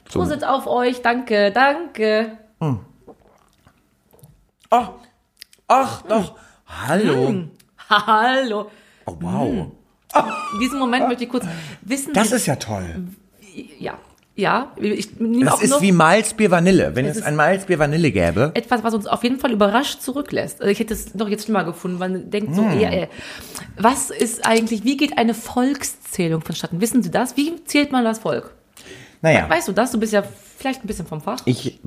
Prosit 0.05 0.43
auf 0.43 0.65
euch. 0.65 1.03
Danke, 1.03 1.51
danke. 1.51 2.31
Oh, 2.60 2.77
ach 5.67 6.01
doch. 6.01 6.36
Hallo. 6.65 7.27
Hm. 7.27 7.51
Hallo. 7.88 8.72
Oh, 9.05 9.15
wow. 9.19 9.67
In 10.53 10.60
diesem 10.60 10.79
Moment 10.79 11.07
möchte 11.07 11.25
ich 11.25 11.29
kurz 11.29 11.45
wissen, 11.81 12.13
Das 12.13 12.31
ist 12.31 12.48
ja 12.48 12.55
toll. 12.55 13.10
ja, 13.79 13.93
ja, 14.36 14.72
ich 14.77 15.18
nehme 15.20 15.46
Das 15.46 15.54
auch 15.56 15.62
ist 15.62 15.70
noch 15.70 15.82
wie 15.82 15.92
Malzbier 15.94 16.51
Vanille. 16.51 16.92
Wenn 16.96 17.06
Es 17.06 17.18
es 17.18 17.24
ein 17.24 17.36
Malzbier 17.36 17.80
Vanille 17.80 18.12
gäbe. 18.12 18.51
etwas, 18.54 18.84
was 18.84 18.94
uns 18.94 19.08
auf 19.08 19.24
jeden 19.24 19.39
Fall 19.39 19.51
überrascht 19.54 20.01
zurücklässt. 20.01 20.60
Also 20.62 20.72
ich 20.72 20.80
hätte 20.80 20.94
es 20.94 21.13
doch 21.13 21.30
jetzt 21.30 21.46
schlimmer 21.46 21.63
gefunden. 21.63 21.98
Man 22.00 22.30
denkt 22.30 22.54
so 22.54 22.63
Hm. 22.63 22.80
eher, 22.80 23.04
äh, 23.04 23.08
was 23.77 24.10
ist 24.10 24.46
eigentlich, 24.46 24.84
wie 24.84 24.98
geht 24.98 25.18
eine 25.18 25.34
Volkszählung 25.34 26.42
vonstatten? 26.42 26.82
Wissen 26.82 27.01
Sie 27.01 27.12
das? 27.12 27.38
Wie 27.38 27.63
zählt 27.65 27.92
man 27.92 28.04
das 28.04 28.20
Volk? 28.20 28.54
Naja, 29.22 29.50
Weißt 29.50 29.68
du 29.68 29.72
das? 29.72 29.92
Du 29.92 30.00
bist 30.00 30.13
ja 30.13 30.24
vielleicht 30.58 30.84
ein 30.84 30.88
bisschen 30.88 31.06
vom 31.08 31.22
Fach. 31.22 31.39
ich 31.46 31.80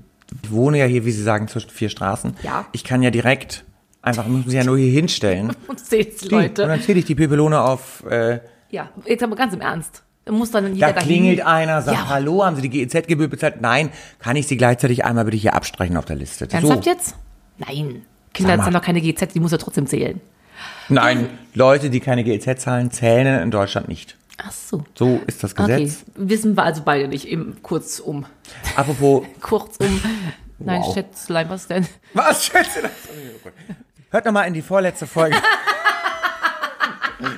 wohne 0.49 0.79
ja 0.79 0.87
hier, 0.87 1.05
wie 1.05 1.11
Sie 1.13 1.23
sagen, 1.23 1.49
zwischen 1.49 1.71
vier 1.71 1.89
Straßen. 1.89 2.35
Ja. 2.43 2.67
Ich 2.73 2.85
kann 2.85 3.03
ja 3.03 3.11
direkt 3.11 3.65
Einfach 4.01 4.27
muss 4.27 4.43
man 4.43 4.51
sich 4.51 4.55
ja 4.55 4.65
nur 4.65 4.79
hier 4.79 4.93
hinstellen. 4.93 5.53
Und 5.67 5.83
Die, 5.93 6.07
Leute. 6.29 6.63
Und 6.63 6.69
dann 6.69 6.81
zähle 6.81 7.01
ich 7.01 7.05
die 7.05 7.17
Pepelone 7.17 7.61
auf. 7.61 8.05
Äh, 8.09 8.41
Ja, 8.71 8.89
jetzt 9.05 9.23
aber 9.25 9.35
ganz 9.37 9.53
im 9.53 9.61
Ernst. 9.61 10.03
Muss 10.31 10.51
dann 10.51 10.75
jeder 10.75 10.89
da 10.89 10.93
dahin- 10.95 11.07
klingelt 11.09 11.41
einer, 11.47 11.83
sagt, 11.83 11.97
Ja. 11.99 12.09
hallo, 12.09 12.45
haben 12.45 12.57
Sie 12.57 12.63
die 12.63 12.69
GEZ-Gebühr 12.71 13.29
bezahlt? 13.29 13.61
Nein, 13.61 13.91
kann 14.19 14.37
ich 14.37 14.47
Sie 14.47 14.57
gleichzeitig 14.57 15.05
einmal 15.05 15.25
bitte 15.25 15.37
hier 15.37 15.55
abstreichen 15.55 15.97
auf 15.97 16.05
der 16.05 16.17
Liste? 16.17 16.49
Ernsthaft 16.51 16.85
so. 16.85 16.91
jetzt? 16.91 17.15
Nein. 17.59 18.03
Kinder 18.35 18.57
zahlen 18.59 18.75
doch 18.75 18.83
keine 18.83 19.01
GZ, 19.01 19.35
die 19.35 19.41
muss 19.41 19.53
er 19.53 19.59
trotzdem 19.59 19.87
zählen. 19.87 20.21
Nein, 20.89 21.29
Leute, 21.55 21.91
die 21.91 22.01
keine 22.01 22.25
GEZ 22.25 22.61
zahlen, 22.63 22.91
zählen 22.91 23.43
in 23.43 23.51
Deutschland 23.51 23.89
nicht. 23.89 24.17
Ach 24.41 24.53
so. 24.53 24.85
So 24.95 25.21
ist 25.27 25.43
das 25.43 25.59
Okay, 25.59 25.85
Gesetz. 25.85 26.05
wissen 26.15 26.57
wir 26.57 26.63
also 26.63 26.83
beide 26.85 27.09
nicht. 27.09 27.27
Eben 27.27 27.57
kurzum. 27.63 28.25
Apropos, 28.77 29.25
Kurzum. 29.41 30.01
Nein, 30.61 30.81
Wow. 30.83 30.95
Schätzlein, 30.95 31.49
was 31.49 31.67
denn? 31.67 31.87
was 32.15 32.45
schätze 32.45 32.83
das? 32.83 32.91
Hört 34.11 34.25
nochmal 34.25 34.47
in 34.49 34.55
die 34.55 34.63
vorletzte 34.63 35.07
Folge. 35.07 35.37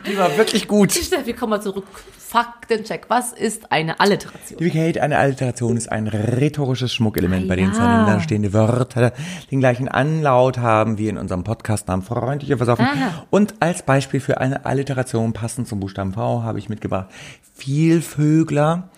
Die 0.07 0.17
war 0.19 0.37
wirklich 0.37 0.69
gut. 0.69 0.93
Steffi, 0.93 1.33
komm 1.33 1.51
mal 1.51 1.61
zurück. 1.63 1.87
Faktencheck. 2.31 3.07
Was 3.09 3.33
ist 3.33 3.73
eine 3.73 3.99
Alliteration? 3.99 4.61
Liebe 4.61 4.71
Kate, 4.79 5.03
eine 5.03 5.19
Alliteration 5.19 5.77
ist 5.77 5.91
ein 5.91 6.07
rhetorisches 6.07 6.93
Schmuckelement, 6.95 7.49
bei 7.49 7.57
dem 7.57 7.71
Ja. 7.71 7.73
zueinander 7.73 8.21
stehende 8.21 8.53
Wörter 8.53 9.13
den 9.51 9.59
gleichen 9.59 9.89
Anlaut 9.89 10.59
haben 10.59 10.97
wie 10.97 11.09
in 11.09 11.19
unserem 11.19 11.43
Podcastnamen 11.43 12.05
Freundliche 12.07 12.57
Versoffen. 12.57 12.85
Aha. 12.87 13.25
Und 13.31 13.55
als 13.59 13.83
Beispiel 13.83 14.21
für 14.21 14.41
eine 14.41 14.65
Alliteration 14.65 15.33
passend 15.33 15.67
zum 15.67 15.81
Buchstaben 15.81 16.13
V 16.13 16.45
habe 16.45 16.61
ich 16.61 16.69
mitgebracht 16.69 17.09
Vielvögler. 17.55 18.91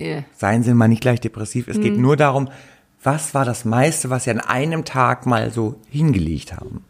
Äh, 0.00 0.22
Seien 0.36 0.64
Sie 0.64 0.74
mal 0.74 0.88
nicht 0.88 1.02
gleich 1.02 1.20
depressiv. 1.20 1.68
Es 1.68 1.76
Mhm. 1.76 1.82
geht 1.82 1.96
nur 1.96 2.16
darum, 2.16 2.48
was 3.04 3.34
war 3.34 3.44
das 3.44 3.64
meiste, 3.64 4.10
was 4.10 4.24
Sie 4.24 4.30
an 4.32 4.40
einem 4.40 4.84
Tag 4.84 5.26
mal 5.26 5.52
so 5.52 5.76
hingelegt 5.88 6.54
haben? 6.56 6.84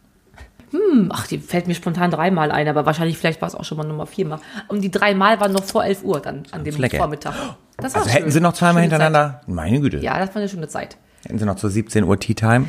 Ach, 1.11 1.27
die 1.27 1.37
fällt 1.39 1.67
mir 1.67 1.75
spontan 1.75 2.11
dreimal 2.11 2.51
ein, 2.51 2.67
aber 2.67 2.85
wahrscheinlich 2.85 3.17
vielleicht 3.17 3.41
war 3.41 3.47
es 3.47 3.55
auch 3.55 3.63
schon 3.65 3.77
mal 3.77 3.85
Nummer 3.87 4.05
viermal. 4.05 4.39
Und 4.67 4.81
die 4.81 4.91
dreimal 4.91 5.39
waren 5.39 5.51
noch 5.53 5.63
vor 5.63 5.83
11 5.85 6.03
Uhr 6.03 6.19
dann 6.19 6.43
an 6.51 6.63
dem 6.63 6.73
Flecke. 6.73 6.97
Vormittag. 6.97 7.33
Das 7.77 7.93
war 7.95 8.01
Also 8.01 8.13
hätten 8.13 8.23
schön. 8.25 8.31
Sie 8.31 8.39
noch 8.41 8.53
zweimal 8.53 8.73
Schöne 8.83 8.93
hintereinander? 8.95 9.41
Meine 9.47 9.79
Güte. 9.79 9.97
Zeit. 9.97 10.03
Ja, 10.03 10.19
das 10.19 10.29
war 10.29 10.37
eine 10.37 10.49
schöne 10.49 10.67
Zeit. 10.67 10.97
Hätten 11.25 11.39
Sie 11.39 11.45
noch 11.45 11.55
zur 11.55 11.69
17 11.69 12.03
Uhr 12.03 12.19
Tea 12.19 12.33
Time? 12.35 12.67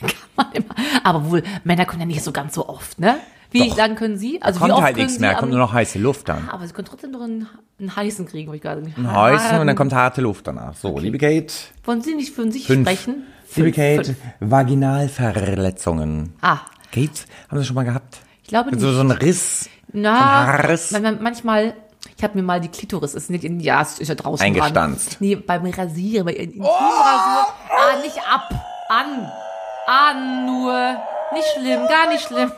Aber 1.04 1.30
wohl, 1.30 1.42
Männer 1.64 1.84
können 1.84 2.00
ja 2.00 2.06
nicht 2.06 2.22
so 2.22 2.32
ganz 2.32 2.54
so 2.54 2.68
oft, 2.68 2.98
ne? 3.00 3.16
Wie 3.50 3.66
Doch. 3.70 3.76
lang 3.78 3.94
können 3.94 4.18
Sie? 4.18 4.40
Also 4.42 4.58
wie 4.58 4.62
Kommt 4.64 4.72
oft 4.74 4.82
halt 4.82 4.96
nichts 4.98 5.18
mehr, 5.20 5.34
kommt 5.34 5.50
nur 5.52 5.58
noch 5.60 5.72
heiße 5.72 5.98
Luft 5.98 6.28
dann. 6.28 6.48
Aber 6.50 6.66
Sie 6.66 6.72
können 6.74 6.86
trotzdem 6.86 7.12
noch 7.12 7.22
einen, 7.22 7.48
einen 7.80 7.96
heißen 7.96 8.26
kriegen, 8.26 8.50
wo 8.50 8.54
ich 8.54 8.60
gerade 8.60 8.82
nicht. 8.82 8.98
Ein 8.98 9.10
heißen 9.10 9.58
und 9.58 9.66
dann 9.66 9.74
kommt 9.76 9.94
harte 9.94 10.20
Luft 10.20 10.46
danach. 10.46 10.74
So, 10.74 10.98
liebe 10.98 11.16
Kate. 11.18 11.52
Wollen 11.84 12.02
Sie 12.02 12.14
nicht 12.14 12.34
für 12.34 12.50
sich 12.52 12.66
Fünf. 12.66 12.86
sprechen? 12.86 13.22
Liebe 13.56 13.72
Kate, 13.72 14.04
fünf. 14.14 14.18
Vaginalverletzungen. 14.40 16.34
Ah, 16.42 16.58
Kate, 16.92 17.20
haben 17.48 17.58
Sie 17.58 17.64
schon 17.64 17.74
mal 17.74 17.84
gehabt? 17.84 18.18
ich 18.42 18.48
glaube 18.48 18.70
nicht. 18.70 18.80
So, 18.80 18.92
so 18.92 19.00
ein 19.00 19.10
Riss, 19.10 19.68
Na, 19.92 20.58
so 20.76 20.98
man 20.98 21.22
manchmal, 21.22 21.74
ich 22.16 22.24
habe 22.24 22.36
mir 22.36 22.42
mal 22.42 22.60
die 22.60 22.68
Klitoris, 22.68 23.14
ist 23.14 23.28
nicht 23.30 23.44
in, 23.44 23.60
ja, 23.60 23.82
ist 23.82 24.00
ja 24.00 24.14
draußen 24.14 24.44
Eingestanzt. 24.44 25.10
Dran. 25.12 25.16
Nee, 25.20 25.36
beim 25.36 25.66
Rasieren, 25.66 26.24
bei 26.24 26.32
Intimrasur. 26.32 26.72
Ah, 27.68 28.00
nicht 28.02 28.18
ab, 28.18 28.48
an, 28.88 29.30
an 29.86 30.46
nur. 30.46 30.96
Nicht 31.34 31.46
schlimm, 31.58 31.86
gar 31.88 32.08
nicht 32.08 32.24
schlimm. 32.26 32.50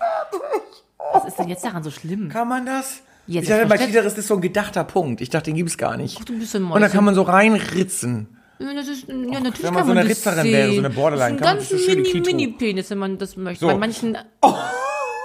Was 1.12 1.24
ist 1.24 1.38
denn 1.38 1.48
jetzt 1.48 1.64
daran 1.64 1.82
so 1.82 1.90
schlimm? 1.90 2.28
Kann 2.28 2.46
man 2.46 2.66
das? 2.66 3.00
Jetzt 3.26 3.44
ich 3.44 3.48
dachte, 3.50 3.66
bei 3.66 3.78
Klitoris 3.78 4.14
ist 4.14 4.28
so 4.28 4.34
ein 4.34 4.40
gedachter 4.40 4.84
Punkt. 4.84 5.20
Ich 5.20 5.30
dachte, 5.30 5.46
den 5.46 5.56
gibt's 5.56 5.76
gar 5.76 5.96
nicht. 5.96 6.28
du 6.28 6.38
bist 6.38 6.54
ein 6.54 6.64
Und 6.64 6.80
dann 6.80 6.90
kann 6.90 7.04
man 7.04 7.14
so 7.14 7.22
reinritzen. 7.22 8.39
Das 8.62 8.88
ist, 8.88 9.08
ja, 9.08 9.14
natürlich 9.14 9.62
wenn 9.62 9.72
man 9.72 9.74
kann 9.74 9.86
so 9.86 9.92
eine 9.92 10.04
Ritzerin 10.04 10.44
wäre, 10.44 10.72
so 10.72 10.78
eine 10.80 10.90
Borderline, 10.90 11.38
Das 11.38 11.70
ist 11.72 11.86
kann 11.86 11.96
ein 11.98 12.04
ganz 12.04 12.14
mini, 12.14 12.20
mini 12.20 12.46
Penis, 12.48 12.90
wenn 12.90 12.98
man 12.98 13.16
das 13.16 13.34
möchte. 13.36 13.60
So. 13.64 13.68
Bei 13.68 13.78
manchen 13.78 14.18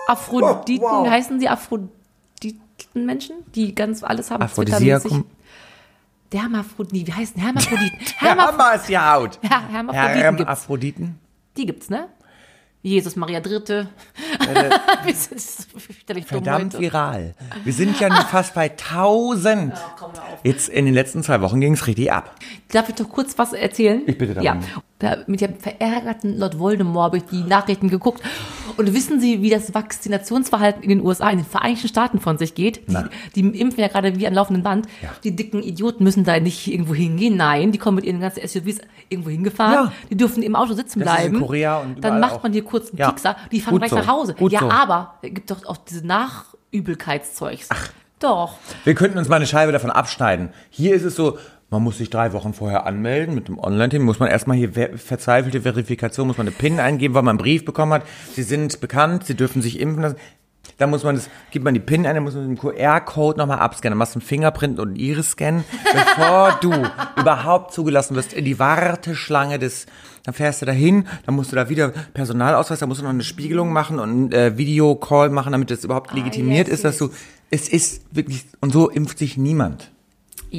Aphroditen, 0.07 0.83
Wow. 0.83 1.09
heißen 1.09 1.39
sie 1.39 1.49
Aphroditen-Menschen, 1.49 3.35
die 3.53 3.75
ganz 3.75 4.03
alles 4.03 4.31
haben. 4.31 4.41
Aphrodisiakum. 4.43 5.01
zwittermäßig. 5.11 5.31
Der 6.31 6.41
Hermaphroditen, 6.43 7.07
wie 7.07 7.13
heißen 7.13 7.41
Hermaphroditen? 7.41 7.99
Hermaph 8.17 8.51
Hammer 8.53 8.75
ist 8.75 8.87
die 8.89 8.97
Haut. 8.97 9.39
Her 9.41 9.67
Hermaphroditen 9.69 10.37
gibt's. 10.37 10.39
Hermaphroditen. 10.47 11.19
Die 11.57 11.65
gibt's, 11.65 11.89
ne? 11.89 12.07
Jesus 12.85 13.15
Maria 13.15 13.39
Dritte. 13.39 13.87
Wir 15.03 15.13
sind 15.15 15.41
so 15.41 15.63
Verdammt 16.25 16.79
viral. 16.79 17.33
Wir 17.63 17.73
sind 17.73 17.99
ja 17.99 18.09
fast 18.25 18.53
bei 18.53 18.69
1000. 18.69 19.73
komm, 19.97 20.13
hör 20.13 20.21
auf. 20.21 20.39
Jetzt 20.43 20.69
in 20.69 20.85
den 20.85 20.93
letzten 20.93 21.23
zwei 21.23 21.41
Wochen 21.41 21.59
ging's 21.59 21.87
richtig 21.87 22.11
ab. 22.11 22.35
Darf 22.71 22.87
ich 22.89 22.95
doch 22.95 23.09
kurz 23.09 23.37
was 23.39 23.53
erzählen? 23.53 24.03
Ich 24.05 24.17
bitte 24.17 24.35
darum. 24.35 24.45
Ja. 24.45 24.59
Da, 24.99 25.17
mit 25.25 25.41
dem 25.41 25.59
verärgerten 25.59 26.37
Lord 26.37 26.59
Voldemort 26.59 27.05
habe 27.05 27.17
ich 27.17 27.23
die 27.23 27.41
Nachrichten 27.41 27.89
geguckt. 27.89 28.21
Und 28.77 28.93
wissen 28.93 29.19
Sie, 29.19 29.41
wie 29.41 29.49
das 29.49 29.73
Vakzinationsverhalten 29.73 30.83
in 30.83 30.89
den 30.89 31.01
USA, 31.01 31.29
in 31.29 31.37
den 31.39 31.45
Vereinigten 31.45 31.87
Staaten 31.87 32.19
von 32.19 32.37
sich 32.37 32.55
geht? 32.55 32.81
Die, 32.87 33.41
die 33.41 33.59
impfen 33.59 33.79
ja 33.79 33.87
gerade 33.87 34.17
wie 34.17 34.27
an 34.27 34.33
laufenden 34.33 34.63
Band. 34.63 34.87
Ja. 35.01 35.09
Die 35.23 35.35
dicken 35.35 35.63
Idioten 35.63 36.03
müssen 36.03 36.23
da 36.23 36.39
nicht 36.39 36.67
irgendwo 36.67 36.93
hingehen. 36.93 37.37
Nein, 37.37 37.71
die 37.71 37.77
kommen 37.77 37.95
mit 37.95 38.05
ihren 38.05 38.19
ganzen 38.19 38.45
SUVs 38.47 38.79
irgendwo 39.09 39.29
hingefahren. 39.29 39.73
Ja. 39.73 39.91
Die 40.09 40.17
dürfen 40.17 40.43
im 40.43 40.55
Auto 40.55 40.73
sitzen 40.73 40.99
Das 40.99 41.19
ist 41.19 41.25
in 41.25 41.31
bleiben. 41.31 41.45
Korea 41.45 41.77
und 41.77 42.03
Dann 42.03 42.19
macht 42.19 42.43
man 42.43 42.51
hier 42.53 42.63
kurz 42.63 42.89
einen 42.89 42.97
Ja. 42.99 43.09
Pixar. 43.11 43.35
Die 43.51 43.61
fahren 43.61 43.71
Gut 43.73 43.81
gleich 43.81 43.91
so. 43.91 43.97
nach 43.97 44.07
Hause. 44.07 44.33
Gut 44.33 44.51
ja, 44.51 44.59
so. 44.59 44.69
aber 44.69 45.15
es 45.21 45.33
gibt 45.33 45.51
doch 45.51 45.65
auch 45.65 45.77
diese 45.77 46.05
Nachübelkeitszeugs. 46.05 47.67
Ach. 47.69 47.89
Doch. 48.19 48.55
Wir 48.85 48.95
könnten 48.95 49.17
uns 49.17 49.27
mal 49.27 49.35
eine 49.35 49.45
Scheibe 49.45 49.73
davon 49.73 49.91
abschneiden. 49.91 50.49
Hier 50.69 50.95
ist 50.95 51.03
es 51.03 51.15
so, 51.15 51.37
man 51.75 51.83
muss 51.83 51.97
sich 51.97 52.09
drei 52.09 52.31
Wochen 52.31 52.53
vorher 52.53 52.85
anmelden 52.85 53.35
mit 53.35 53.49
dem 53.49 53.59
Online-Team, 53.59 54.01
muss 54.01 54.19
man 54.19 54.29
erstmal 54.29 54.55
hier 54.55 54.71
ver 54.71 54.97
verzweifelte 54.97 55.61
Verifikation, 55.61 56.25
muss 56.25 56.37
man 56.37 56.47
eine 56.47 56.55
PIN 56.55 56.79
eingeben, 56.79 57.13
weil 57.13 57.21
man 57.21 57.33
einen 57.33 57.39
Brief 57.39 57.65
bekommen 57.65 57.91
hat. 57.91 58.03
Sie 58.33 58.43
sind 58.43 58.79
bekannt, 58.79 59.25
sie 59.25 59.35
dürfen 59.35 59.61
sich 59.61 59.81
impfen 59.81 60.03
lassen. 60.03 60.15
Dann 60.77 60.89
muss 60.89 61.03
man 61.03 61.15
das, 61.15 61.29
gibt 61.51 61.65
man 61.65 61.73
die 61.73 61.81
PIN 61.81 62.05
ein, 62.05 62.15
dann 62.15 62.23
muss 62.23 62.33
man 62.33 62.47
den 62.47 62.57
QR-Code 62.57 63.37
nochmal 63.37 63.59
abscannen, 63.59 63.91
dann 63.91 63.97
machst 63.97 64.15
du 64.15 64.19
einen 64.19 64.25
Fingerprint 64.25 64.79
und 64.79 64.87
einen 64.87 64.95
Iris-Scan, 64.95 65.65
bevor 65.93 66.57
du 66.61 66.71
überhaupt 67.19 67.73
zugelassen 67.73 68.15
wirst 68.15 68.31
in 68.31 68.45
die 68.45 68.57
Warteschlange 68.57 69.59
des, 69.59 69.85
dann 70.23 70.33
fährst 70.33 70.61
du 70.61 70.65
dahin, 70.65 71.07
dann 71.25 71.35
musst 71.35 71.51
du 71.51 71.57
da 71.57 71.67
wieder 71.67 71.89
Personalausweis, 72.13 72.79
dann 72.79 72.87
musst 72.87 73.01
du 73.01 73.03
noch 73.03 73.11
eine 73.11 73.23
Spiegelung 73.23 73.73
machen 73.73 73.99
und 73.99 74.33
äh, 74.33 74.57
Videocall 74.57 75.29
machen, 75.29 75.51
damit 75.51 75.71
das 75.71 75.83
überhaupt 75.83 76.13
legitimiert 76.13 76.67
Ah, 76.67 76.71
yes, 76.71 76.79
ist, 76.79 76.85
dass 76.85 76.97
du, 76.97 77.09
es 77.49 77.67
ist 77.67 78.03
wirklich, 78.15 78.45
und 78.61 78.71
so 78.71 78.89
impft 78.89 79.17
sich 79.17 79.37
niemand. 79.37 79.91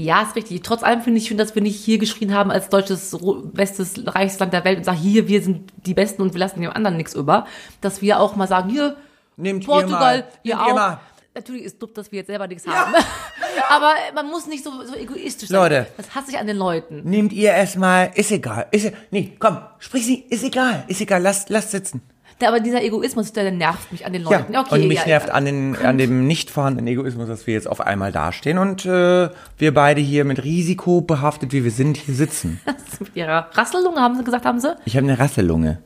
Ja, 0.05 0.23
ist 0.23 0.37
richtig. 0.37 0.63
Trotz 0.63 0.83
allem 0.83 1.03
finde 1.03 1.19
ich 1.21 1.27
schön, 1.29 1.39
dass 1.39 1.55
wir 1.55 1.63
nicht 1.63 1.77
hier 1.77 1.99
geschrien 1.99 2.35
haben 2.35 2.51
als 2.51 2.69
deutsches 2.69 3.17
bestes 3.53 3.95
Reichsland 4.07 4.53
der 4.53 4.65
Welt 4.65 4.79
und 4.79 4.85
sagen, 4.85 4.99
hier, 4.99 5.29
wir 5.29 5.43
sind 5.43 5.73
die 5.87 5.95
Besten 5.95 6.23
und 6.23 6.35
wir 6.35 6.41
lassen 6.41 6.61
dem 6.61 6.71
anderen 6.71 6.97
nichts 6.97 7.15
über. 7.15 7.47
Dass 7.81 8.03
wir 8.03 8.21
auch 8.21 8.37
mal 8.37 8.47
sagen, 8.49 8.71
hier, 8.71 8.97
Nehmt 9.37 9.63
ihr 9.65 9.67
Portugal, 9.67 9.99
mal, 9.99 10.29
ihr 10.43 10.57
nehmt 10.57 10.67
ihr 10.67 10.73
auch. 10.73 10.75
mal. 10.75 11.01
Natürlich 11.35 11.65
ist 11.65 11.83
dumm, 11.83 11.91
dass 11.93 12.11
wir 12.11 12.21
jetzt 12.21 12.29
selber 12.29 12.47
nichts 12.47 12.67
haben. 12.67 12.95
Aber 13.69 13.93
man 14.15 14.27
muss 14.29 14.47
nicht 14.47 14.65
so, 14.65 14.71
so 14.85 14.95
egoistisch 14.95 15.51
sein. 15.51 15.61
Leute. 15.61 15.87
Das 15.99 16.15
hasse 16.15 16.31
ich 16.31 16.39
an 16.39 16.47
den 16.47 16.57
Leuten. 16.57 17.03
Nehmt 17.05 17.33
ihr 17.33 17.51
erstmal, 17.51 18.11
ist 18.15 18.31
egal, 18.31 18.67
ist, 18.71 18.91
nee, 19.11 19.37
komm, 19.39 19.59
sprich 19.79 20.07
sie, 20.07 20.25
ist 20.31 20.45
egal, 20.45 20.85
ist 20.89 21.01
egal, 21.03 21.21
lasst, 21.21 21.51
lasst 21.51 21.73
sitzen. 21.73 22.01
Aber 22.45 22.61
dieser 22.61 22.83
Egoismus, 22.83 23.33
der 23.33 23.51
nervt 23.51 23.91
mich 23.93 24.05
an 24.05 24.13
den 24.13 24.23
Ja, 24.25 24.39
Leuten. 24.39 24.57
okay, 24.57 24.75
und 24.75 24.89
mich 24.89 24.99
ja, 25.01 25.07
nervt 25.07 25.29
ja. 25.29 25.35
an, 25.35 25.45
den, 25.47 25.77
an 25.77 25.97
dem 25.97 26.27
nicht 26.27 26.51
vorhandenen 26.51 26.87
Egoismus, 26.87 27.29
dass 27.29 27.47
wir 27.47 27.55
jetzt 27.55 27.67
auf 27.67 27.81
einmal 27.81 28.13
dastehen 28.13 28.59
und 28.59 28.85
äh, 28.85 29.31
wir 29.59 29.73
beide 29.75 30.01
hier 30.03 30.25
mit 30.27 30.45
Risiko 30.45 31.01
behaftet, 31.01 31.53
wie 31.53 31.65
wir 31.65 31.71
sind, 31.71 31.97
hier 31.97 32.15
sitzen. 32.15 32.61
Mit 32.99 33.15
ihrer 33.17 33.49
Rassellunge, 33.53 34.01
haben 34.01 34.17
sie 34.17 34.25
gesagt, 34.25 34.45
haben 34.47 34.59
sie? 34.61 34.75
Ich 34.87 34.97
habe 34.97 35.07
eine 35.07 35.19
Rasselunge. 35.19 35.79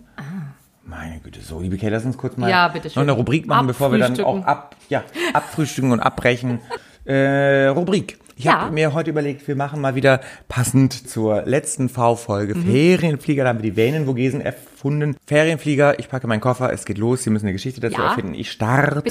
Meine 0.84 1.20
Güte, 1.20 1.40
so, 1.40 1.60
liebe 1.60 1.76
Kay, 1.76 1.88
lass 1.88 2.04
uns 2.04 2.16
kurz 2.18 2.36
mal 2.36 2.46
Ah. 2.46 2.50
Ja, 2.50 2.68
bitte 2.68 2.90
schön. 2.90 3.00
noch 3.00 3.08
eine 3.08 3.12
Rubrik 3.12 3.46
machen, 3.46 3.68
bevor 3.68 3.92
wir 3.92 3.98
dann 4.00 4.18
auch 4.20 4.44
ab, 4.44 4.74
ja, 4.88 5.04
abfrühstücken 5.32 5.92
und 5.92 6.00
abbrechen. 6.00 6.60
Äh, 7.06 7.68
Rubrik. 7.68 8.19
Ich 8.40 8.44
Ja. 8.46 8.62
habe 8.62 8.72
mir 8.72 8.94
heute 8.94 9.10
überlegt, 9.10 9.46
wir 9.48 9.54
machen 9.54 9.82
mal 9.82 9.94
wieder 9.94 10.22
passend 10.48 10.94
zur 11.10 11.42
letzten 11.42 11.90
V-Folge 11.90 12.54
Mhm. 12.54 12.62
Ferienflieger. 12.64 13.42
Da 13.44 13.50
haben 13.50 13.58
wir 13.62 13.70
die 13.70 13.76
Vänenvogesen 13.76 14.40
erfunden. 14.40 15.14
Ferienflieger, 15.26 15.98
ich 15.98 16.08
packe 16.08 16.26
meinen 16.26 16.40
Koffer, 16.40 16.72
es 16.72 16.86
geht 16.86 16.96
los. 16.96 17.22
Sie 17.22 17.28
müssen 17.28 17.44
eine 17.44 17.52
Geschichte 17.52 17.82
dazu 17.82 18.00
Ja. 18.00 18.08
erfinden. 18.08 18.32
Ich 18.32 18.50
starte. 18.50 19.02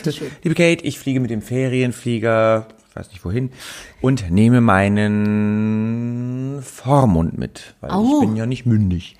Liebe 0.41 0.55
Kate, 0.55 0.83
ich 0.83 0.97
fliege 0.97 1.19
mit 1.19 1.29
dem 1.29 1.43
Ferienflieger, 1.43 2.65
ich 2.89 2.95
weiß 2.95 3.09
nicht 3.11 3.23
wohin, 3.23 3.51
und 4.01 4.31
nehme 4.31 4.61
meinen 5.29 6.63
Vormund 6.63 7.37
mit, 7.37 7.75
weil 7.81 7.91
Au. 7.91 8.03
ich 8.21 8.21
bin 8.21 8.35
ja 8.35 8.47
nicht 8.47 8.65
mündig. 8.65 9.15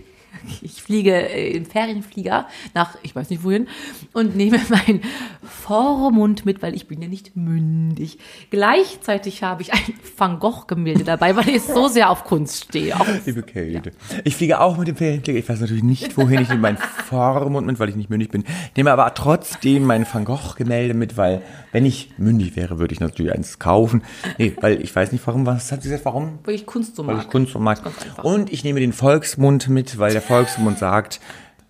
Ich 0.61 0.81
fliege 0.81 1.11
äh, 1.11 1.55
im 1.55 1.65
Ferienflieger 1.65 2.47
nach, 2.73 2.95
ich 3.03 3.15
weiß 3.15 3.29
nicht 3.29 3.43
wohin, 3.43 3.67
und 4.13 4.35
nehme 4.35 4.59
meinen 4.69 5.01
Vormund 5.43 6.45
mit, 6.45 6.61
weil 6.61 6.75
ich 6.75 6.87
bin 6.87 7.01
ja 7.01 7.07
nicht 7.07 7.35
mündig. 7.35 8.17
Gleichzeitig 8.49 9.43
habe 9.43 9.61
ich 9.61 9.73
ein 9.73 9.79
Van 10.17 10.39
Gogh-Gemälde 10.39 11.03
dabei, 11.03 11.35
weil 11.35 11.49
ich 11.49 11.63
so 11.63 11.87
sehr 11.87 12.09
auf 12.09 12.23
Kunst 12.23 12.65
stehe. 12.65 12.99
Auch 12.99 13.05
Liebe 13.25 13.43
Kate, 13.43 13.91
ich 14.23 14.35
fliege 14.35 14.59
auch 14.59 14.77
mit 14.77 14.87
dem 14.87 14.95
Ferienflieger. 14.95 15.39
Ich 15.39 15.47
weiß 15.49 15.61
natürlich 15.61 15.83
nicht, 15.83 16.17
wohin. 16.17 16.41
Ich 16.41 16.49
nehme 16.49 16.61
meinen 16.61 16.77
Vormund 16.77 17.67
mit, 17.67 17.79
weil 17.79 17.89
ich 17.89 17.95
nicht 17.95 18.09
mündig 18.09 18.31
bin. 18.31 18.43
Ich 18.43 18.77
nehme 18.77 18.91
aber 18.91 19.13
trotzdem 19.13 19.85
mein 19.85 20.05
Van 20.11 20.25
Gogh-Gemälde 20.25 20.93
mit, 20.93 21.17
weil 21.17 21.41
wenn 21.71 21.85
ich 21.85 22.11
mündig 22.17 22.55
wäre, 22.55 22.79
würde 22.79 22.93
ich 22.93 22.99
natürlich 22.99 23.33
eins 23.33 23.59
kaufen. 23.59 24.03
Nee, 24.37 24.53
weil 24.61 24.81
ich 24.81 24.95
weiß 24.95 25.11
nicht, 25.11 25.25
warum. 25.27 25.45
Was 25.45 25.71
hat 25.71 25.81
sie 25.83 25.89
gesagt? 25.89 26.05
Warum? 26.05 26.39
weil 26.43 26.55
ich 26.55 26.65
Kunst 26.65 26.95
so 26.95 27.05
Weil 27.05 27.15
mag. 27.15 27.25
ich 27.25 27.31
Kunst 27.31 27.53
so 27.53 27.59
mag. 27.59 27.79
Und 28.23 28.51
ich 28.51 28.63
nehme 28.63 28.79
den 28.79 28.93
Volksmund 28.93 29.69
mit, 29.69 29.99
weil 29.99 30.13
der 30.13 30.21
Volksmund 30.21 30.38
sagt, 30.77 31.19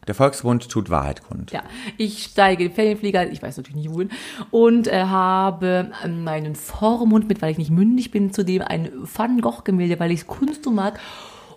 Der 0.07 0.15
Volksmund 0.15 0.69
tut 0.69 0.89
Wahrheit 0.89 1.21
kund. 1.23 1.51
Ja, 1.51 1.61
ich 1.97 2.23
steige 2.23 2.63
in 2.63 2.69
den 2.69 2.75
Ferienflieger, 2.75 3.29
ich 3.31 3.41
weiß 3.43 3.57
natürlich 3.57 3.75
nicht 3.83 3.93
wohin, 3.93 4.09
und 4.49 4.87
äh, 4.87 5.03
habe 5.03 5.91
ähm, 6.03 6.23
meinen 6.23 6.55
Vormund 6.55 7.27
mit, 7.27 7.41
weil 7.43 7.51
ich 7.51 7.57
nicht 7.59 7.69
mündig 7.71 8.09
bin, 8.09 8.33
zudem 8.33 8.63
ein 8.63 8.89
Van 9.03 9.39
Gogh-Gemälde, 9.41 9.99
weil 9.99 10.11
ich 10.11 10.25
Kunst 10.25 10.63
so 10.63 10.71
mag. 10.71 10.99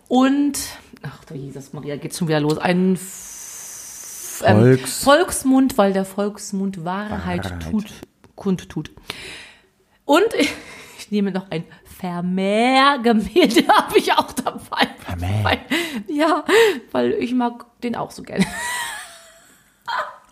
Und, 0.08 0.58
ach 1.02 1.24
du 1.24 1.34
Jesus 1.34 1.72
Maria, 1.72 1.96
geht's 1.96 2.18
schon 2.18 2.28
wieder 2.28 2.40
los, 2.40 2.58
ein 2.58 2.94
F- 2.94 4.42
ähm, 4.44 4.56
Volks- 4.76 5.02
Volksmund, 5.02 5.78
weil 5.78 5.92
der 5.94 6.04
Volksmund 6.04 6.84
Wahrheit, 6.84 7.44
Wahrheit. 7.46 7.70
tut, 7.70 7.86
kundtut. 8.34 8.90
Und 10.04 10.26
ich, 10.38 10.52
ich 10.98 11.10
nehme 11.10 11.30
noch 11.32 11.50
ein 11.50 11.64
Vermeer-Gemälde, 11.84 13.66
habe 13.74 13.96
ich 13.98 14.12
auch 14.12 14.32
dabei. 14.32 14.88
Vermeer. 15.18 15.44
Weil, 15.44 15.58
ja, 16.08 16.44
weil 16.92 17.12
ich 17.12 17.34
mag 17.34 17.66
den 17.82 17.96
auch 17.96 18.10
so 18.10 18.22
gerne. 18.22 18.44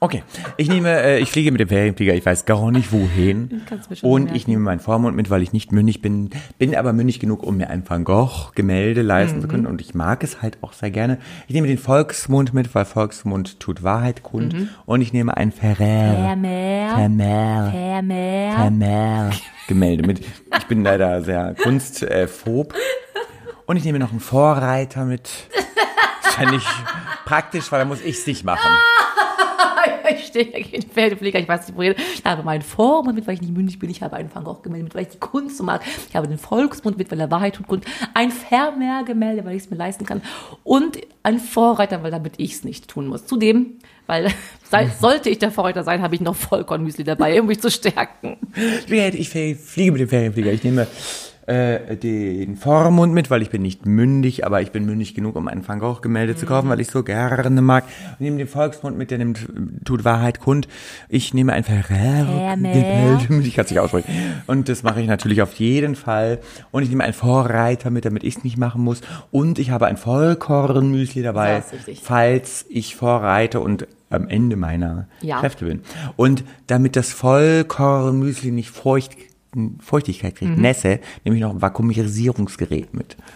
Okay, 0.03 0.23
ich 0.57 0.71
nehme, 0.71 0.89
äh, 1.03 1.19
ich 1.19 1.31
fliege 1.31 1.53
mit 1.53 1.61
dem 1.61 1.69
Ferienflieger, 1.69 2.15
ich 2.15 2.25
weiß 2.25 2.47
gar 2.47 2.71
nicht 2.71 2.91
wohin. 2.91 3.61
Und 4.01 4.23
merken. 4.25 4.35
ich 4.35 4.49
nehme 4.49 4.63
meinen 4.63 4.81
Vormund 4.81 5.15
mit, 5.15 5.29
weil 5.29 5.43
ich 5.43 5.53
nicht 5.53 5.73
mündig 5.73 6.01
bin, 6.01 6.31
bin 6.57 6.75
aber 6.75 6.95
mündig 6.95 7.21
genug, 7.21 7.43
um 7.43 7.59
mir 7.59 7.69
ein 7.69 7.87
Van 7.87 8.05
Gogh 8.05 8.51
Gemälde 8.55 9.03
leisten 9.03 9.43
zu 9.43 9.47
Mhm. 9.47 9.51
können. 9.51 9.67
Und 9.67 9.83
ich 9.83 9.95
mag 9.95 10.25
es 10.25 10.41
halt 10.41 10.57
auch 10.63 10.73
sehr 10.73 10.91
gerne. 10.91 11.19
Ich 11.49 11.55
nehme 11.55 11.67
den 11.67 11.77
Volksmund 11.77 12.55
mit, 12.55 12.75
weil 12.75 12.87
Volksmund 12.87 13.61
tut 13.61 13.83
Wahrheit 13.83 14.23
kund. 14.23 14.55
Mhm. 14.55 14.69
Und 14.87 15.03
ich 15.03 15.13
nehme 15.13 15.37
ein 15.37 15.53
Ferrer. 15.53 15.75
Vermeer. 15.77 16.95
Vermeer. 16.97 17.69
Vermeer. 17.71 18.53
Vermeer 18.57 19.31
Gemälde 19.69 20.07
mit. 20.07 20.21
Ich 20.59 20.67
bin 20.67 20.83
leider 20.83 21.21
sehr 21.23 21.55
kunstphob. 21.63 22.73
Und 23.71 23.77
ich 23.77 23.85
nehme 23.85 24.01
noch 24.01 24.11
einen 24.11 24.19
Vorreiter 24.19 25.05
mit. 25.05 25.31
Das 26.25 26.35
fände 26.35 26.57
ich 26.57 26.67
praktisch, 27.25 27.71
weil 27.71 27.79
da 27.79 27.85
muss 27.85 28.01
ich 28.01 28.17
es 28.17 28.27
nicht 28.27 28.43
machen. 28.43 28.69
Ich 30.13 30.27
stehe 30.27 30.45
hier 30.45 30.75
in 30.75 30.83
Pferdeflieger, 30.83 31.39
ich 31.39 31.47
weiß 31.47 31.69
nicht 31.69 31.77
wohin. 31.77 31.95
Ich 32.15 32.25
habe 32.25 32.43
meinen 32.43 32.63
Vormund 32.63 33.15
mit, 33.15 33.29
weil 33.29 33.35
ich 33.35 33.43
nicht 33.43 33.55
mündig 33.55 33.79
bin. 33.79 33.89
Ich 33.91 34.03
habe 34.03 34.17
einen 34.17 34.35
Van 34.35 34.43
Gogh-Gemälde 34.43 34.85
mit, 34.85 34.95
weil 34.95 35.03
ich 35.03 35.11
die 35.11 35.21
Kunst 35.21 35.57
so 35.57 35.63
mag. 35.63 35.83
Ich 36.09 36.17
habe 36.17 36.27
den 36.27 36.37
Volksmund 36.37 36.99
mit, 36.99 37.11
weil 37.13 37.21
er 37.21 37.31
Wahrheit 37.31 37.55
tut 37.55 37.69
Kunst. 37.69 37.87
Ein 38.13 38.33
Vermeer-Gemälde, 38.33 39.45
weil 39.45 39.57
ich 39.57 39.63
es 39.63 39.71
mir 39.71 39.77
leisten 39.77 40.05
kann. 40.05 40.21
Und 40.65 40.99
ein 41.23 41.39
Vorreiter, 41.39 42.03
weil 42.03 42.11
damit 42.11 42.35
ich 42.39 42.55
es 42.55 42.65
nicht 42.65 42.89
tun 42.89 43.07
muss. 43.07 43.25
Zudem, 43.25 43.79
weil 44.07 44.33
sei, 44.65 44.89
sollte 44.89 45.31
ich 45.31 45.39
der 45.39 45.53
Vorreiter 45.53 45.85
sein, 45.85 46.03
habe 46.03 46.17
ich 46.17 46.21
noch 46.21 46.35
Vollkornmüsli 46.35 47.05
dabei, 47.05 47.41
um 47.41 47.47
mich 47.47 47.61
zu 47.61 47.71
stärken. 47.71 48.37
Ich 49.15 49.29
fliege 49.29 49.93
mit 49.93 50.01
dem 50.01 50.09
Ferienflieger. 50.09 50.53
Ich 50.53 50.65
nehme 50.65 50.89
äh, 51.47 51.97
den 51.97 52.57
Vormund 52.57 53.13
mit, 53.13 53.31
weil 53.31 53.43
ich 53.43 53.51
bin 53.51 53.63
nicht 53.63 53.87
mündig, 53.87 54.45
aber 54.47 54.61
ich 54.63 54.73
bin 54.73 54.85
mündig 54.87 55.15
genug, 55.15 55.37
um 55.37 55.49
ein 55.49 55.67
Van 55.67 55.79
Gogh 55.81 56.01
Gemälde 56.01 56.37
zu 56.37 56.47
kaufen, 56.47 56.69
weil 56.69 56.81
ich 56.81 56.89
so 56.89 57.03
gerne 57.03 57.61
mag. 57.61 57.85
Ich 58.15 58.21
nehme 58.21 58.37
den 58.39 58.47
Volksmund 58.49 58.97
mit, 58.97 59.11
der 59.11 59.19
nimmt, 59.19 59.49
tut 59.85 60.05
Wahrheit 60.05 60.41
kund. 60.41 60.69
Ich 61.09 61.35
nehme 61.35 61.53
ein 61.53 61.65
Ferrer 61.65 62.55
Gemälde 62.57 63.33
mit, 63.33 63.47
ich 63.47 63.55
kann 63.55 63.65
es 63.65 63.71
nicht 63.71 63.81
aussprechen. 63.81 64.09
Und 64.47 64.69
das 64.69 64.83
mache 64.83 65.01
ich 65.01 65.07
natürlich 65.07 65.43
auf 65.43 65.55
jeden 65.55 65.97
Fall. 65.97 66.39
Und 66.71 66.83
ich 66.83 66.89
nehme 66.91 67.05
einen 67.05 67.15
Vorreiter 67.15 67.91
mit, 67.91 68.05
damit 68.05 68.23
ich 68.25 68.37
es 68.37 68.45
nicht 68.45 68.57
machen 68.57 68.83
muss. 68.83 69.01
Und 69.31 69.59
ich 69.59 69.71
habe 69.71 69.87
ein 69.87 69.97
Vollkornmüsli 69.97 71.23
dabei, 71.23 71.63
falls 72.03 72.67
ich 72.69 72.97
vorreite 72.97 73.61
und 73.61 73.87
am 74.11 74.29
Ende 74.29 74.57
meiner 74.57 75.07
Ja. 75.23 75.39
Kräfte 75.41 75.65
bin. 75.67 75.83
Und 76.17 76.45
damit 76.67 76.97
das 76.97 77.13
Vollkornmüsli 77.13 78.51
nicht 78.51 78.71
feucht, 78.71 79.13
Feuchtigkeit 79.81 80.37
kriegt, 80.37 80.57
Mhm. 80.57 80.63
Nässe, 80.63 81.01
nehme 81.25 81.37
ich 81.37 81.43
noch 81.43 81.51
ein 81.51 81.63
Vakuumisierungsgerät 81.63 82.95
mit. 82.95 83.17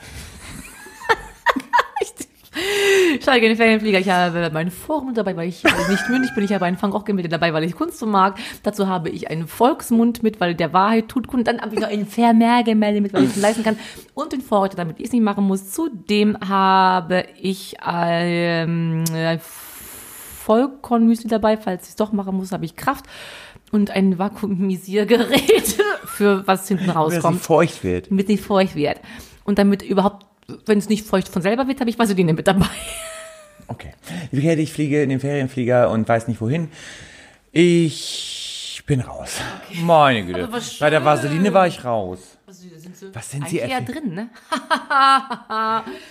Ich 3.16 3.22
steige 3.22 3.46
in 3.46 3.52
den 3.52 3.56
Ferienflieger. 3.56 3.98
Ich 3.98 4.08
habe 4.08 4.50
meinen 4.52 4.70
Vormund 4.70 5.16
dabei, 5.16 5.34
weil 5.36 5.48
ich 5.48 5.64
nicht 5.88 6.08
mündig 6.08 6.34
bin. 6.34 6.44
Ich 6.44 6.52
habe 6.52 6.66
einen 6.66 6.80
Van 6.80 6.90
Gogh-Gemälde 6.90 7.28
dabei, 7.28 7.52
weil 7.52 7.64
ich 7.64 7.74
Kunst 7.74 7.98
so 7.98 8.06
mag. 8.06 8.38
Dazu 8.62 8.86
habe 8.86 9.08
ich 9.08 9.28
einen 9.30 9.48
Volksmund 9.48 10.22
mit, 10.22 10.40
weil 10.40 10.54
der 10.54 10.72
Wahrheit 10.72 11.08
tut 11.08 11.26
Kunst. 11.26 11.48
Dann 11.48 11.60
habe 11.60 11.74
ich 11.74 11.80
noch 11.80 11.88
ein 11.88 12.06
Vermeer-Gemälde 12.06 13.00
mit, 13.00 13.12
weil 13.12 13.24
ich 13.24 13.30
es 13.30 13.36
leisten 13.36 13.64
kann. 13.64 13.76
Und 14.14 14.32
den 14.32 14.40
Vorreiter, 14.40 14.76
damit 14.76 15.00
ich 15.00 15.06
es 15.06 15.12
nicht 15.12 15.22
machen 15.22 15.44
muss. 15.44 15.70
Zudem 15.72 16.36
habe 16.46 17.24
ich 17.40 17.74
ähm, 17.84 19.04
ein 19.12 19.40
Vollkornmüsli 19.40 21.28
dabei. 21.28 21.56
Falls 21.56 21.84
ich 21.84 21.90
es 21.90 21.96
doch 21.96 22.12
machen 22.12 22.36
muss, 22.36 22.52
habe 22.52 22.64
ich 22.64 22.76
Kraft. 22.76 23.06
Und 23.74 23.90
ein 23.90 24.20
Vakuumisiergerät 24.20 25.82
für 26.04 26.46
was 26.46 26.68
hinten 26.68 26.86
Dass 26.86 26.94
sie 26.94 26.98
rauskommt 26.98 27.40
feucht 27.40 27.82
wird. 27.82 28.08
damit 28.08 28.28
nicht 28.28 28.44
feucht 28.44 28.76
wird. 28.76 29.00
Und 29.42 29.58
damit 29.58 29.82
überhaupt, 29.82 30.26
wenn 30.66 30.78
es 30.78 30.88
nicht 30.88 31.04
feucht 31.04 31.26
von 31.26 31.42
selber 31.42 31.66
wird, 31.66 31.80
habe 31.80 31.90
ich 31.90 31.98
Vaseline 31.98 32.34
mit 32.34 32.46
dabei. 32.46 32.68
Okay. 33.66 33.92
Ich 34.30 34.72
fliege 34.72 35.02
in 35.02 35.08
den 35.08 35.18
Ferienflieger 35.18 35.90
und 35.90 36.08
weiß 36.08 36.28
nicht 36.28 36.40
wohin. 36.40 36.68
Ich 37.50 38.80
bin 38.86 39.00
raus. 39.00 39.40
Meine 39.82 40.24
Güte. 40.24 40.46
Was 40.52 40.78
Bei 40.78 40.88
der. 40.90 41.04
Vaseline 41.04 41.52
war 41.52 41.66
ich 41.66 41.84
raus. 41.84 42.20
Sind 42.46 43.12
Was 43.12 43.28
sind 43.28 43.48
Sie, 43.48 43.58
eher 43.58 43.80
drin, 43.80 44.14
ne? 44.14 44.28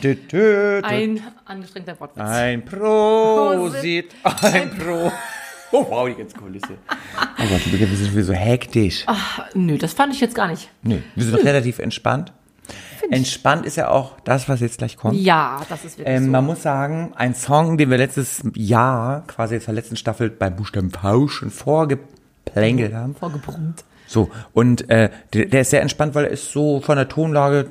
Tü, 0.02 0.16
tü, 0.16 0.28
tü. 0.28 0.82
Ein 0.84 1.22
angestrengter 1.46 1.98
Wortwitz. 1.98 2.26
Ein 2.26 2.66
Prosit. 2.66 4.14
Ein 4.42 4.70
Pro. 4.78 5.12
Oh, 5.74 5.86
wow, 5.90 6.08
die 6.08 6.16
ganze 6.16 6.38
Kulisse. 6.38 6.68
Oh 7.18 7.46
Gott, 7.50 7.62
wir 7.72 7.88
sind 7.88 8.24
so 8.24 8.32
hektisch. 8.34 9.06
Nö, 9.54 9.78
das 9.78 9.94
fand 9.94 10.14
ich 10.14 10.22
jetzt 10.22 10.36
gar 10.36 10.48
nicht. 10.48 10.70
Nee, 10.82 11.02
wir 11.16 11.26
sind 11.26 11.36
relativ 11.44 11.80
entspannt. 11.80 12.32
Entspannt 13.12 13.66
ist 13.66 13.76
ja 13.76 13.90
auch 13.90 14.18
das, 14.24 14.48
was 14.48 14.62
jetzt 14.62 14.78
gleich 14.78 14.96
kommt. 14.96 15.20
Ja, 15.20 15.62
das 15.68 15.84
ist 15.84 15.98
wirklich 15.98 16.16
Ähm, 16.16 16.26
so. 16.26 16.32
Man 16.32 16.46
muss 16.46 16.62
sagen, 16.64 17.12
ein 17.16 17.36
Song, 17.36 17.78
den 17.78 17.90
wir 17.90 17.98
letztes 17.98 18.44
Jahr, 18.56 19.26
quasi 19.28 19.56
jetzt 19.56 19.68
der 19.68 19.74
letzten 19.74 19.98
Staffel 19.98 20.30
bei 20.30 20.50
Buchstaben 20.50 20.90
V 20.92 21.28
schon 21.28 21.50
vorgeplänkelt 21.52 22.94
haben. 22.94 23.16
Vorgebrummt. 23.16 23.84
So, 24.08 24.30
und 24.54 24.90
äh, 24.90 25.10
der, 25.34 25.46
der 25.46 25.62
ist 25.62 25.72
sehr 25.72 25.82
entspannt, 25.82 26.16
weil 26.16 26.26
er 26.26 26.32
ist 26.32 26.52
so 26.52 26.80
von 26.82 26.96
der 26.96 27.10
Tonlage, 27.10 27.68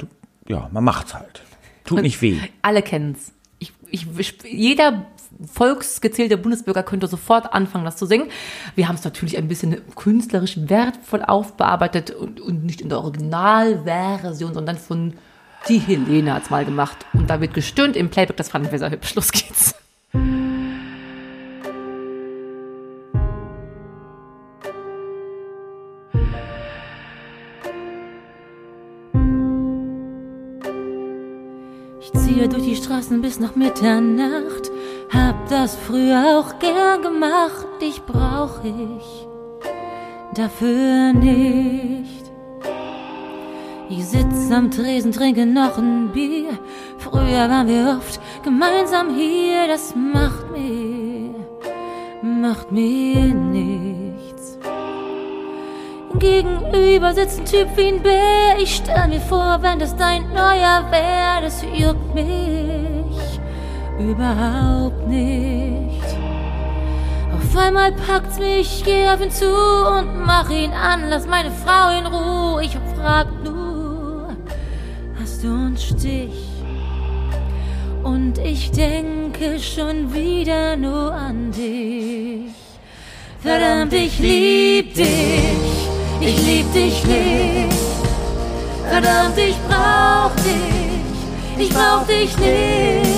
ja, 0.49 0.69
man 0.73 0.85
macht's 0.85 1.15
halt. 1.15 1.43
Tut 1.85 2.03
nicht 2.03 2.21
weh. 2.21 2.39
Alle 2.63 2.83
kennen's. 2.83 3.33
Ich, 3.59 3.73
ich, 3.91 4.07
ich, 4.19 4.39
jeder 4.51 5.07
volksgezählte 5.53 6.37
Bundesbürger 6.37 6.83
könnte 6.83 7.07
sofort 7.07 7.53
anfangen, 7.53 7.85
das 7.85 7.97
zu 7.97 8.07
singen. 8.07 8.29
Wir 8.75 8.89
haben 8.89 8.97
es 8.97 9.05
natürlich 9.05 9.39
ein 9.39 9.49
bisschen 9.49 9.81
künstlerisch 9.95 10.59
wertvoll 10.69 11.23
aufbearbeitet 11.23 12.11
und, 12.11 12.41
und 12.41 12.65
nicht 12.65 12.81
in 12.81 12.89
der 12.89 12.99
Originalversion, 12.99 14.55
sondern 14.55 14.79
von 14.79 15.15
die 15.69 15.79
Helene 15.79 16.35
hat's 16.35 16.51
mal 16.51 16.65
gemacht. 16.65 17.07
Und 17.13 17.31
da 17.31 17.41
wird 17.41 17.55
gestöhnt 17.55 17.97
im 17.97 18.11
Playback, 18.11 18.37
das 18.37 18.49
fanden 18.49 18.71
wir 18.73 18.79
sehr 18.79 18.91
hübsch. 18.91 19.15
Los 19.15 19.31
geht's. 19.31 19.75
Ich 32.01 32.21
ziehe 32.21 32.49
durch 32.49 32.65
die 32.65 32.77
Straßen 32.77 33.23
bis 33.23 33.39
nach 33.39 33.55
Mitternacht. 33.55 34.72
Hab 35.13 35.47
das 35.51 35.77
früher 35.77 36.39
auch 36.39 36.59
gern 36.59 37.03
gemacht. 37.03 37.67
Dich 37.83 38.03
brauch 38.03 38.65
ich 38.65 39.27
dafür 40.35 41.13
nicht. 41.13 42.33
Ich 43.91 44.07
sitz 44.07 44.51
am 44.51 44.71
Tresen, 44.71 45.13
trinke 45.13 45.45
noch 45.45 45.77
ein 45.77 46.13
Bier. 46.13 46.59
Früher 46.97 47.51
waren 47.51 47.69
wir 47.69 47.99
oft 47.99 48.19
gemeinsam 48.43 49.15
hier. 49.15 49.67
Das 49.69 49.95
macht 49.95 50.51
mir, 50.51 51.35
macht 52.23 52.73
mir 52.73 53.35
nichts. 53.35 54.59
Gegenüber 56.19 57.13
sitzt 57.13 57.41
ein 57.41 57.45
Typ 57.45 57.69
wie 57.77 57.89
ein 57.89 58.03
Bär. 58.03 58.57
Ich 58.59 58.77
stell 58.77 59.09
mir 59.09 59.21
vor, 59.21 59.59
wenn 59.61 59.79
das 59.79 59.95
dein 59.95 60.23
neuer 60.33 60.87
wär, 60.91 61.43
das 61.43 61.63
juckt 61.63 62.15
mich 62.15 62.92
überhaupt 63.99 65.07
nicht. 65.09 66.03
Auf 67.35 67.57
einmal 67.57 67.93
packt's 67.93 68.39
mich, 68.39 68.83
geh 68.85 69.09
auf 69.09 69.21
ihn 69.21 69.31
zu 69.31 69.47
und 69.47 70.25
mach 70.25 70.51
ihn 70.51 70.73
an, 70.73 71.09
lass 71.11 71.27
meine 71.27 71.51
Frau 71.51 71.91
in 71.99 72.07
Ruhe. 72.07 72.65
Ich 72.65 72.77
frag 72.97 73.27
nur, 73.45 74.37
hast 75.21 75.45
du 75.45 75.49
einen 75.49 75.77
Stich? 75.77 76.49
Und 78.03 78.39
ich 78.39 78.71
denke 78.73 79.59
schon 79.61 80.13
wieder 80.13 80.77
nur 80.77 81.13
an 81.13 81.53
dich. 81.53 82.53
Verdammt, 83.41 83.93
ich 83.93 84.19
lieb 84.19 84.95
dich, 84.95 85.89
ich 86.21 86.47
lieb 86.47 86.73
dich 86.73 87.05
nicht. 87.05 87.77
Verdammt, 88.89 89.39
ich 89.39 89.57
brauch 89.69 90.35
dich, 90.37 91.67
ich 91.67 91.71
brauch 91.71 92.07
dich 92.07 92.37
nicht. 92.39 93.12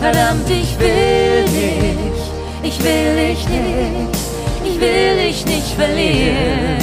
Verdammt, 0.00 0.48
ich 0.48 0.78
will 0.78 1.44
dich, 1.46 2.20
ich 2.62 2.84
will 2.84 3.16
dich 3.16 3.48
nicht, 3.48 4.18
ich 4.64 4.80
will 4.80 5.16
dich 5.16 5.44
nicht 5.44 5.74
verlieren. 5.74 6.78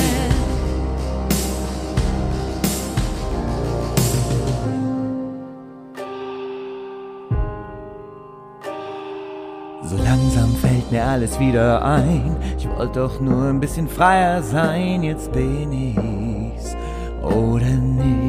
So 9.84 9.95
langsam 10.04 10.54
fällt 10.56 10.91
mir 10.91 11.06
alles 11.06 11.39
wieder 11.39 11.86
ein. 11.86 12.36
Ich 12.58 12.67
wollte 12.67 12.99
doch 12.99 13.21
nur 13.21 13.45
ein 13.45 13.62
bisschen 13.62 13.88
freier 13.88 14.43
sein. 14.43 15.04
Jetzt 15.04 15.32
bin 15.32 15.71
ich's 15.71 16.75
oder 17.21 17.65
nicht. 17.65 18.24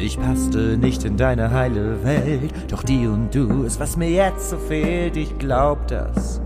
Ich 0.00 0.18
passte 0.18 0.78
nicht 0.78 1.04
in 1.04 1.16
deine 1.16 1.50
heile 1.50 2.04
Welt, 2.04 2.52
doch 2.68 2.82
die 2.82 3.06
und 3.06 3.34
du 3.34 3.64
ist, 3.64 3.80
was 3.80 3.96
mir 3.96 4.10
jetzt 4.10 4.50
so 4.50 4.56
fehlt. 4.56 5.16
Ich 5.16 5.36
glaub 5.38 5.88
das 5.88 6.40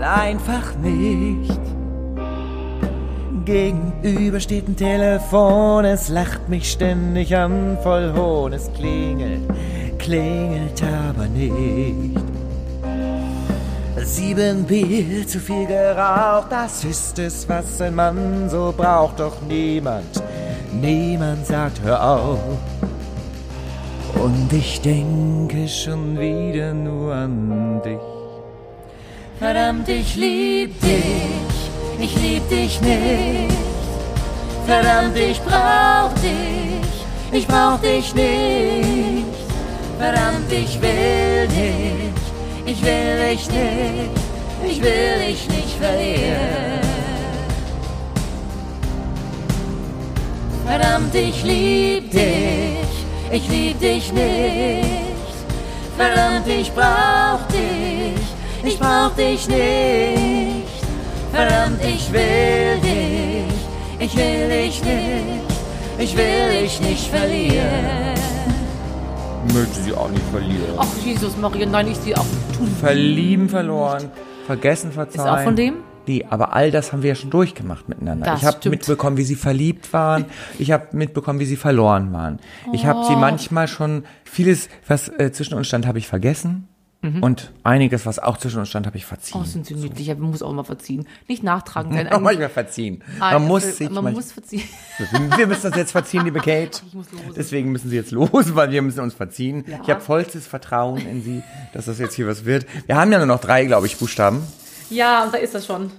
einfach 0.00 0.74
nicht. 0.82 1.60
Gegenüber 3.44 4.40
steht 4.40 4.68
ein 4.68 4.76
Telefon, 4.76 5.84
es 5.84 6.08
lacht 6.08 6.48
mich 6.48 6.70
ständig 6.70 7.36
an, 7.36 7.76
voll 7.82 8.12
Hohn. 8.16 8.52
Es 8.52 8.72
klingelt, 8.72 9.42
klingelt 9.98 10.82
aber 10.82 11.26
nicht. 11.26 12.18
Sieben 14.02 14.64
Bier, 14.64 15.26
zu 15.26 15.38
viel 15.38 15.66
geraucht, 15.66 16.50
das 16.50 16.84
ist 16.84 17.18
es, 17.18 17.48
was 17.48 17.80
ein 17.80 17.94
Mann 17.94 18.48
so 18.48 18.72
braucht. 18.76 19.20
Doch 19.20 19.40
niemand, 19.48 20.22
niemand 20.80 21.46
sagt, 21.46 21.80
hör 21.82 22.02
auf. 22.02 22.38
Und 24.14 24.52
ich 24.52 24.80
denke 24.80 25.68
schon 25.68 26.18
wieder 26.18 26.72
nur 26.72 27.14
an 27.14 27.80
dich. 27.84 27.98
Verdammt, 29.38 29.88
ich 29.88 30.16
lieb 30.16 30.80
dich, 30.80 31.70
ich 31.98 32.14
lieb 32.22 32.48
dich 32.48 32.80
nicht. 32.80 33.54
Verdammt, 34.66 35.16
ich 35.16 35.40
brauch 35.40 36.12
dich, 36.22 36.94
ich 37.32 37.46
brauch 37.46 37.78
dich 37.80 38.14
nicht. 38.14 39.26
Verdammt, 39.98 40.50
ich 40.50 40.80
will 40.80 41.48
dich, 41.48 42.12
ich 42.64 42.82
will 42.82 43.28
dich 43.28 43.48
nicht, 43.50 44.10
ich 44.66 44.82
will 44.82 45.18
dich 45.26 45.48
nicht 45.48 45.76
verlieren. 45.78 46.73
Verdammt, 50.66 51.14
ich 51.14 51.44
lieb 51.44 52.10
dich, 52.10 53.06
ich 53.30 53.48
lieb 53.48 53.78
dich 53.80 54.12
nicht. 54.12 54.84
Verdammt, 55.96 56.48
ich 56.48 56.72
brauch 56.72 57.46
dich, 57.48 58.24
ich 58.64 58.78
brauch 58.78 59.10
dich 59.14 59.46
nicht. 59.48 60.64
Verdammt, 61.32 61.80
ich 61.84 62.12
will 62.12 62.80
dich, 62.82 63.54
ich 63.98 64.16
will 64.16 64.48
dich 64.48 64.82
nicht, 64.84 65.98
ich 65.98 66.16
will 66.16 66.60
dich 66.60 66.80
nicht 66.80 67.08
verlieren. 67.08 68.14
Möchte 69.52 69.82
sie 69.82 69.92
auch 69.92 70.08
nicht 70.08 70.24
verlieren. 70.32 70.74
Ach, 70.78 70.86
Jesus, 71.04 71.36
Maria, 71.36 71.66
nein, 71.66 71.88
ich 71.88 71.98
sie 71.98 72.16
auch 72.16 72.24
tun. 72.56 72.74
Verlieben 72.80 73.48
verloren, 73.48 74.10
vergessen 74.46 74.90
verzeihen. 74.92 75.26
Ist 75.26 75.32
auch 75.32 75.44
von 75.44 75.56
dem? 75.56 75.74
Nee, 76.06 76.24
aber 76.28 76.52
all 76.54 76.70
das 76.70 76.92
haben 76.92 77.02
wir 77.02 77.08
ja 77.10 77.14
schon 77.14 77.30
durchgemacht 77.30 77.88
miteinander. 77.88 78.26
Das 78.26 78.40
ich 78.40 78.46
habe 78.46 78.68
mitbekommen, 78.70 79.16
wie 79.16 79.24
sie 79.24 79.36
verliebt 79.36 79.92
waren. 79.92 80.26
Ich 80.58 80.70
habe 80.72 80.88
mitbekommen, 80.96 81.38
wie 81.40 81.46
sie 81.46 81.56
verloren 81.56 82.12
waren. 82.12 82.38
Ich 82.72 82.86
habe 82.86 83.00
Oh. 83.00 83.08
sie 83.08 83.16
manchmal 83.16 83.68
schon 83.68 84.04
vieles, 84.24 84.68
was 84.86 85.08
äh, 85.08 85.32
zwischen 85.32 85.54
uns 85.54 85.66
stand, 85.66 85.86
habe 85.86 85.98
ich 85.98 86.06
vergessen. 86.06 86.68
Und 87.20 87.52
einiges, 87.64 88.06
was 88.06 88.18
auch 88.18 88.38
zwischen 88.38 88.60
uns 88.60 88.70
stand, 88.70 88.86
habe 88.86 88.96
ich 88.96 89.04
verziehen. 89.04 89.38
Mhm. 89.38 89.44
Oh, 89.44 89.46
sind 89.46 89.66
sie 89.66 89.74
niedlich, 89.74 90.10
aber 90.10 90.20
man 90.22 90.30
muss 90.30 90.42
auch 90.42 90.54
mal 90.54 90.64
verziehen. 90.64 91.06
Nicht 91.28 91.42
nachtragend 91.42 91.92
sein. 91.92 92.08
Auch 92.10 92.18
manchmal 92.20 92.48
verziehen. 92.48 93.02
Man 93.20 93.46
muss 93.46 93.76
sich 93.76 93.90
man 93.90 94.14
muss 94.14 94.32
verziehen. 94.32 94.62
Wir 95.36 95.46
müssen 95.46 95.70
das 95.70 95.76
jetzt 95.76 95.92
verziehen, 95.92 96.24
liebe 96.24 96.38
Kate. 96.40 96.80
muss 96.94 97.12
los. 97.12 97.20
Deswegen 97.36 97.72
müssen 97.72 97.90
Sie 97.90 97.96
jetzt 97.96 98.10
los, 98.10 98.54
weil 98.54 98.70
wir 98.70 98.80
müssen 98.80 99.00
uns 99.00 99.12
verziehen. 99.12 99.64
Ja. 99.66 99.80
Ich 99.82 99.90
habe 99.90 100.00
vollstes 100.00 100.46
Vertrauen 100.46 101.06
in 101.06 101.22
Sie, 101.22 101.42
dass 101.74 101.84
das 101.84 101.98
jetzt 101.98 102.14
hier 102.14 102.26
was 102.26 102.46
wird. 102.46 102.64
Wir 102.86 102.96
haben 102.96 103.12
ja 103.12 103.18
nur 103.18 103.26
noch 103.26 103.40
drei, 103.42 103.66
glaube 103.66 103.86
ich, 103.86 103.98
Buchstaben. 103.98 104.40
Ja, 104.90 105.24
und 105.24 105.34
da 105.34 105.38
ist 105.38 105.54
das 105.54 105.66
schon. 105.66 105.90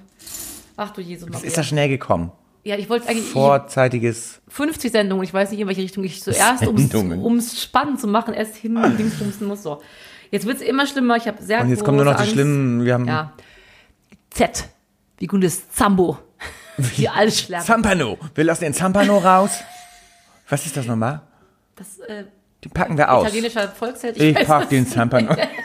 Ach 0.77 0.91
du 0.91 1.01
Jesus, 1.01 1.27
Es 1.27 1.33
Maria. 1.33 1.47
ist 1.47 1.57
da 1.57 1.63
schnell 1.63 1.89
gekommen. 1.89 2.31
Ja, 2.63 2.75
ich 2.77 2.89
wollte 2.89 3.07
eigentlich 3.07 3.25
ich, 3.27 3.31
Vorzeitiges 3.31 4.41
50 4.47 4.91
Sendungen, 4.91 5.23
ich 5.23 5.33
weiß 5.33 5.51
nicht, 5.51 5.59
in 5.59 5.67
welche 5.67 5.81
Richtung 5.81 6.03
ich 6.03 6.21
zuerst, 6.23 6.65
ums 6.65 6.81
Sendungen. 6.81 7.21
ums 7.23 7.61
spannend 7.61 7.99
zu 8.01 8.07
machen, 8.07 8.33
erst 8.33 8.55
hin 8.55 8.73
links 8.97 9.15
bumsen 9.19 9.47
muss. 9.47 9.61
So. 9.63 9.81
Jetzt 10.31 10.47
wird's 10.47 10.61
immer 10.61 10.87
schlimmer, 10.87 11.15
ich 11.17 11.27
habe 11.27 11.41
sehr 11.43 11.61
Und 11.61 11.69
jetzt 11.69 11.83
kommen 11.83 11.97
nur 11.97 12.05
noch 12.05 12.15
die 12.15 12.21
Angst. 12.21 12.33
schlimmen, 12.33 12.83
wir 12.83 12.93
haben 12.95 13.05
Ja. 13.07 13.33
Z. 14.31 14.67
Wie 15.19 15.27
gut 15.27 15.43
ist 15.43 15.75
Zambo? 15.75 16.17
Wie 16.77 17.07
alles 17.07 17.39
schlerben. 17.39 17.65
Zampano. 17.65 18.17
Wir 18.33 18.43
lassen 18.43 18.63
den 18.65 18.73
Zampano 18.73 19.17
raus. 19.19 19.51
Was 20.49 20.65
ist 20.65 20.75
das 20.75 20.85
nochmal? 20.87 21.21
Das 21.75 21.99
äh, 21.99 22.25
Den 22.63 22.71
packen 22.71 22.97
wir 22.97 23.11
aus. 23.11 23.23
italienischer 23.27 23.69
Volksheld. 23.69 24.17
Ich 24.19 24.35
weiß 24.35 24.45
pack 24.47 24.69
den. 24.69 24.85
Zampano. 24.87 25.35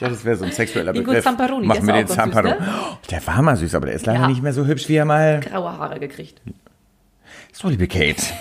Ja, 0.00 0.08
das 0.08 0.24
wäre 0.24 0.36
so 0.36 0.44
ein 0.44 0.52
sexueller 0.52 0.94
Ingo 0.94 1.06
Begriff. 1.06 1.24
Zamparoni, 1.24 1.66
Machen 1.66 1.80
ist 1.80 1.86
wir 1.86 1.94
auch 1.94 1.98
den 1.98 2.06
Zampano. 2.08 2.50
süß, 2.50 2.60
ne? 2.60 2.66
Oh, 2.92 2.96
Der 3.10 3.26
war 3.26 3.42
mal 3.42 3.56
süß, 3.56 3.74
aber 3.74 3.86
der 3.86 3.94
ist 3.96 4.06
leider 4.06 4.20
Ja. 4.20 4.28
nicht 4.28 4.42
mehr 4.42 4.52
so 4.52 4.66
hübsch, 4.66 4.88
wie 4.88 4.96
er 4.96 5.04
mal. 5.04 5.40
Graue 5.40 5.72
Haare 5.78 5.98
gekriegt. 6.00 6.40
So, 7.52 7.68
liebe 7.68 7.86
Kate. 7.88 8.22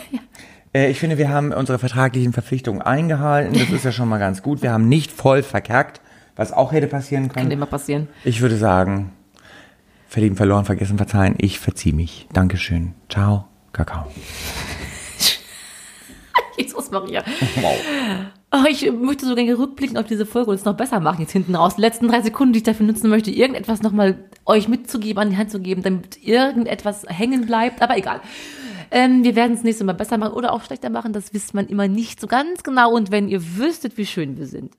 Äh, 0.73 0.91
Ich 0.91 0.99
finde, 0.99 1.17
wir 1.17 1.29
haben 1.29 1.53
unsere 1.53 1.79
vertraglichen 1.79 2.33
Verpflichtungen 2.33 2.81
eingehalten. 2.81 3.53
Das 3.57 3.69
ist 3.69 3.85
ja 3.85 3.91
schon 3.93 4.09
mal 4.09 4.17
ganz 4.19 4.43
gut. 4.43 4.61
Wir 4.61 4.71
haben 4.73 4.89
nicht 4.89 5.11
voll 5.11 5.41
verkackt, 5.41 6.01
was 6.35 6.51
auch 6.51 6.73
hätte 6.73 6.87
passieren 6.87 7.29
Kann 7.29 7.43
können. 7.43 7.51
immer 7.51 7.65
passieren. 7.67 8.09
Ich 8.25 8.41
würde 8.41 8.57
sagen, 8.57 9.13
verlieben, 10.09 10.35
verloren, 10.35 10.65
vergessen, 10.65 10.97
verzeihen. 10.97 11.35
Ich 11.37 11.59
verzieh 11.59 11.93
mich. 11.93 12.27
Dankeschön. 12.33 12.93
Ciao. 13.09 13.47
Kakao. 13.71 14.11
Jesus 16.57 16.91
Maria. 16.91 17.23
Wow. 17.61 17.75
Oh, 18.59 18.65
ich 18.67 18.91
möchte 18.91 19.25
so 19.25 19.35
gerne 19.35 19.57
rückblicken 19.57 19.97
auf 19.97 20.07
diese 20.07 20.25
Folge 20.25 20.49
und 20.49 20.55
es 20.55 20.65
noch 20.65 20.75
besser 20.75 20.99
machen 20.99 21.21
jetzt 21.21 21.31
hinten 21.31 21.53
raus. 21.53 21.75
Die 21.75 21.81
letzten 21.81 22.07
drei 22.07 22.21
Sekunden, 22.21 22.53
die 22.53 22.57
ich 22.57 22.63
dafür 22.63 22.85
nutzen 22.85 23.09
möchte, 23.09 23.29
irgendetwas 23.29 23.83
nochmal 23.83 24.17
euch 24.45 24.67
mitzugeben, 24.67 25.21
an 25.21 25.29
die 25.29 25.37
Hand 25.37 25.51
zu 25.51 25.59
geben, 25.59 25.83
damit 25.83 26.23
irgendetwas 26.23 27.05
hängen 27.07 27.45
bleibt. 27.45 27.81
Aber 27.81 27.97
egal. 27.97 28.21
Ähm, 28.89 29.23
wir 29.23 29.35
werden 29.35 29.53
es 29.53 29.63
nächstes 29.63 29.85
Mal 29.85 29.93
besser 29.93 30.17
machen 30.17 30.33
oder 30.33 30.53
auch 30.53 30.63
schlechter 30.63 30.89
machen. 30.89 31.13
Das 31.13 31.33
wisst 31.33 31.53
man 31.53 31.67
immer 31.67 31.87
nicht 31.87 32.19
so 32.19 32.25
ganz 32.25 32.63
genau. 32.63 32.93
Und 32.93 33.11
wenn 33.11 33.27
ihr 33.27 33.57
wüsstet, 33.57 33.97
wie 33.97 34.05
schön 34.05 34.37
wir 34.37 34.47
sind. 34.47 34.73